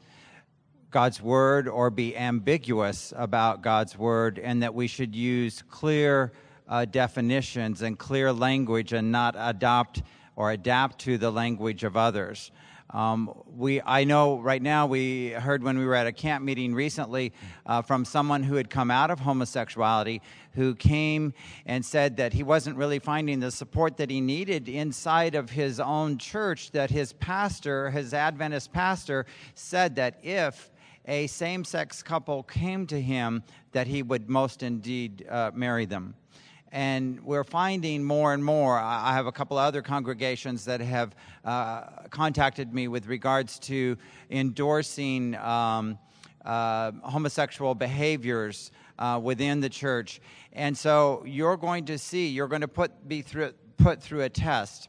[0.91, 6.33] God's word or be ambiguous about God's word, and that we should use clear
[6.69, 10.03] uh, definitions and clear language and not adopt
[10.37, 12.51] or adapt to the language of others.
[12.91, 16.73] Um, we, I know right now we heard when we were at a camp meeting
[16.73, 17.33] recently
[17.67, 20.23] uh, from someone who had come out of homosexuality
[20.53, 21.35] who came
[21.67, 25.81] and said that he wasn't really finding the support that he needed inside of his
[25.81, 30.71] own church, that his pastor, his Adventist pastor, said that if
[31.07, 36.15] a same sex couple came to him, that he would most indeed uh, marry them
[36.73, 38.79] and we're finding more and more.
[38.79, 41.15] I have a couple other congregations that have
[41.45, 43.97] uh, contacted me with regards to
[44.31, 45.99] endorsing um,
[46.45, 50.21] uh, homosexual behaviors uh, within the church,
[50.53, 54.29] and so you're going to see, you're going to put be through put through a
[54.29, 54.89] test.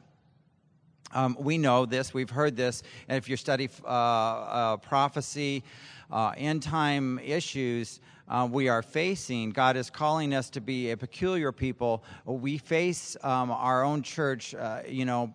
[1.13, 5.63] Um, we know this, we've heard this, and if you study uh, uh, prophecy,
[6.11, 9.51] uh, end time issues uh, we are facing.
[9.51, 12.03] God is calling us to be a peculiar people.
[12.25, 15.33] We face um, our own church, uh, you know,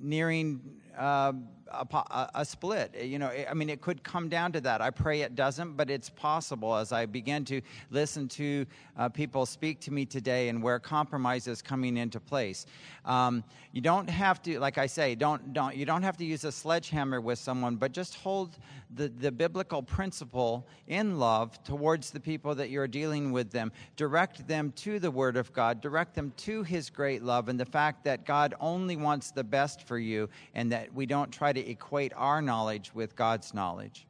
[0.00, 0.60] nearing.
[0.96, 1.32] Uh,
[1.72, 2.94] a, a, split.
[3.00, 4.80] You know, I mean, it could come down to that.
[4.80, 8.66] I pray it doesn't, but it's possible as I begin to listen to
[8.96, 12.66] uh, people speak to me today and where compromise is coming into place.
[13.04, 16.44] Um, you don't have to, like I say, don't don't you don't have to use
[16.44, 18.58] a sledgehammer with someone, but just hold
[18.94, 23.72] the, the biblical principle in love towards the people that you're dealing with them.
[23.96, 25.80] Direct them to the Word of God.
[25.80, 29.86] Direct them to His great love and the fact that God only wants the best
[29.86, 34.06] for you, and that we don't try to equate our knowledge with God's knowledge.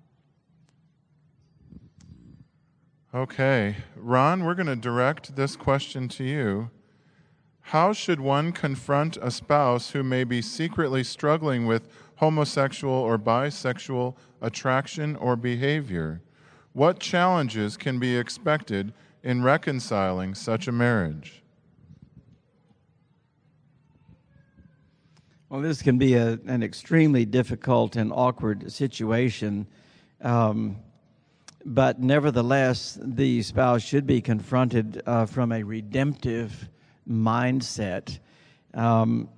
[3.14, 3.76] Okay.
[3.96, 6.70] Ron, we're going to direct this question to you.
[7.62, 11.88] How should one confront a spouse who may be secretly struggling with
[12.20, 16.20] homosexual or bisexual attraction or behavior?
[16.74, 18.92] What challenges can be expected
[19.22, 21.42] in reconciling such a marriage?
[25.48, 29.66] Well, this can be a, an extremely difficult and awkward situation.
[30.20, 30.76] Um,
[31.64, 36.68] but nevertheless, the spouse should be confronted uh, from a redemptive
[37.08, 38.18] mindset.
[38.74, 39.30] Um,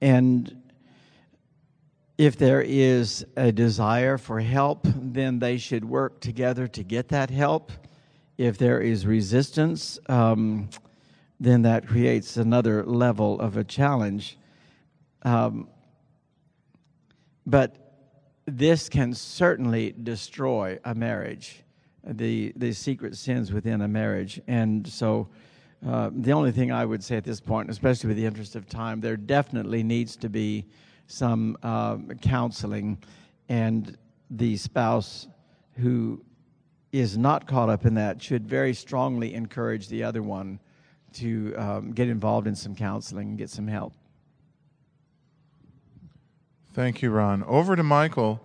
[0.00, 0.56] and
[2.18, 7.30] if there is a desire for help, then they should work together to get that
[7.30, 7.70] help.
[8.36, 10.68] If there is resistance, um,
[11.38, 14.36] then that creates another level of a challenge.
[15.22, 15.68] Um,
[17.46, 17.76] but
[18.46, 21.62] this can certainly destroy a marriage,
[22.04, 24.40] the, the secret sins within a marriage.
[24.48, 25.28] And so,
[25.86, 28.68] uh, the only thing I would say at this point, especially with the interest of
[28.68, 30.66] time, there definitely needs to be
[31.08, 32.98] some uh, counseling,
[33.48, 33.96] and
[34.30, 35.26] the spouse
[35.78, 36.22] who
[36.92, 40.60] is not caught up in that should very strongly encourage the other one
[41.14, 43.94] to um, get involved in some counseling and get some help.
[46.74, 47.42] Thank you, Ron.
[47.44, 48.40] Over to Michael.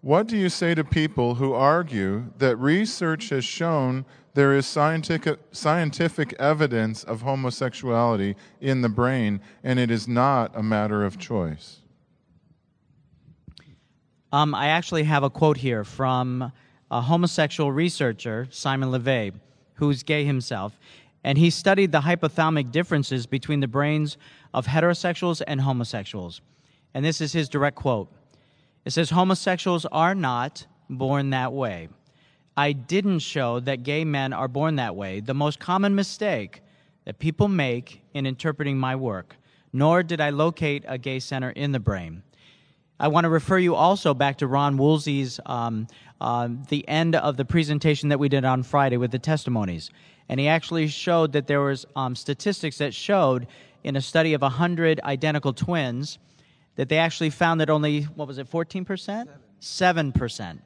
[0.00, 4.04] What do you say to people who argue that research has shown
[4.34, 10.62] there is scientific, scientific evidence of homosexuality in the brain and it is not a
[10.62, 11.82] matter of choice?
[14.30, 16.52] Um, I actually have a quote here from
[16.90, 19.32] a homosexual researcher, Simon LeVay,
[19.74, 20.78] who's gay himself,
[21.24, 24.18] and he studied the hypothalamic differences between the brains
[24.52, 26.42] of heterosexuals and homosexuals.
[26.92, 28.12] And this is his direct quote
[28.84, 31.88] It says, Homosexuals are not born that way.
[32.54, 36.60] I didn't show that gay men are born that way, the most common mistake
[37.04, 39.36] that people make in interpreting my work,
[39.72, 42.22] nor did I locate a gay center in the brain.
[43.00, 45.86] I want to refer you also back to Ron Woolsey's um,
[46.20, 49.90] uh, the end of the presentation that we did on Friday with the testimonies,
[50.28, 53.46] and he actually showed that there was um, statistics that showed
[53.84, 56.18] in a study of 100 identical twins
[56.74, 59.28] that they actually found that only, what was it, 14%?
[59.60, 60.58] 7%.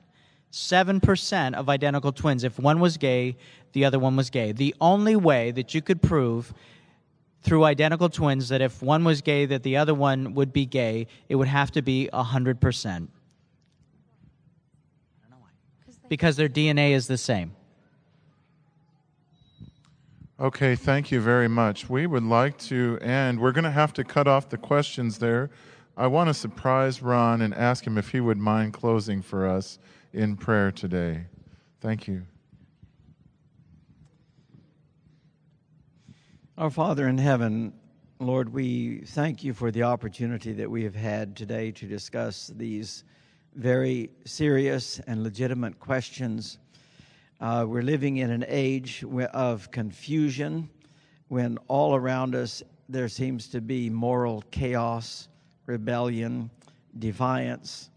[0.52, 3.36] 7% of identical twins, if one was gay,
[3.72, 4.52] the other one was gay.
[4.52, 6.52] The only way that you could prove
[7.43, 11.06] through identical twins that if one was gay, that the other one would be gay,
[11.28, 13.09] it would have to be 100%.
[16.09, 17.52] Because their DNA is the same.
[20.39, 21.89] Okay, thank you very much.
[21.89, 23.40] We would like to end.
[23.40, 25.51] We're going to have to cut off the questions there.
[25.97, 29.78] I want to surprise Ron and ask him if he would mind closing for us
[30.12, 31.27] in prayer today.
[31.81, 32.23] Thank you.
[36.59, 37.73] Our Father in heaven,
[38.19, 43.05] Lord, we thank you for the opportunity that we have had today to discuss these
[43.55, 46.59] very serious and legitimate questions.
[47.41, 49.03] Uh, we're living in an age
[49.33, 50.69] of confusion
[51.29, 55.29] when all around us there seems to be moral chaos
[55.65, 56.51] rebellion,
[56.99, 57.89] defiance.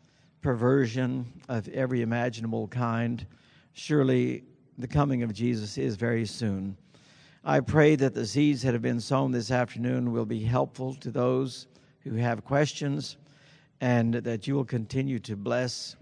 [0.41, 3.27] perversion of every imaginable kind.
[3.73, 4.43] Surely
[4.77, 6.77] the coming of Jesus is very soon.
[7.47, 11.11] I pray that the seeds that have been sown this afternoon will be helpful to
[11.11, 11.67] those
[11.99, 13.17] who have questions
[13.81, 15.95] and that you will continue to bless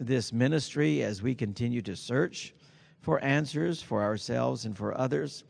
[0.00, 2.54] this ministry as we continue to search
[3.02, 5.44] for answers for ourselves and for others,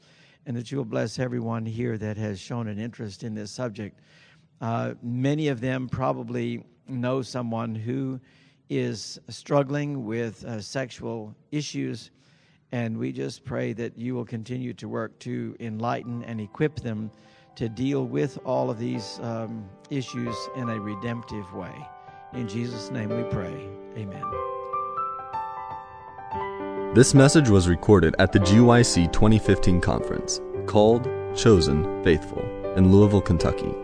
[0.46, 4.00] and that you will bless everyone here that has shown an interest in this subject.
[4.60, 8.18] Uh, many of them probably know someone who
[8.68, 12.10] is struggling with uh, sexual issues,
[12.72, 17.10] and we just pray that you will continue to work to enlighten and equip them
[17.56, 21.74] to deal with all of these um, issues in a redemptive way.
[22.34, 23.68] In Jesus' name we pray.
[23.96, 24.24] Amen.
[26.94, 32.42] This message was recorded at the GYC 2015 conference called Chosen Faithful
[32.76, 33.74] in Louisville, Kentucky.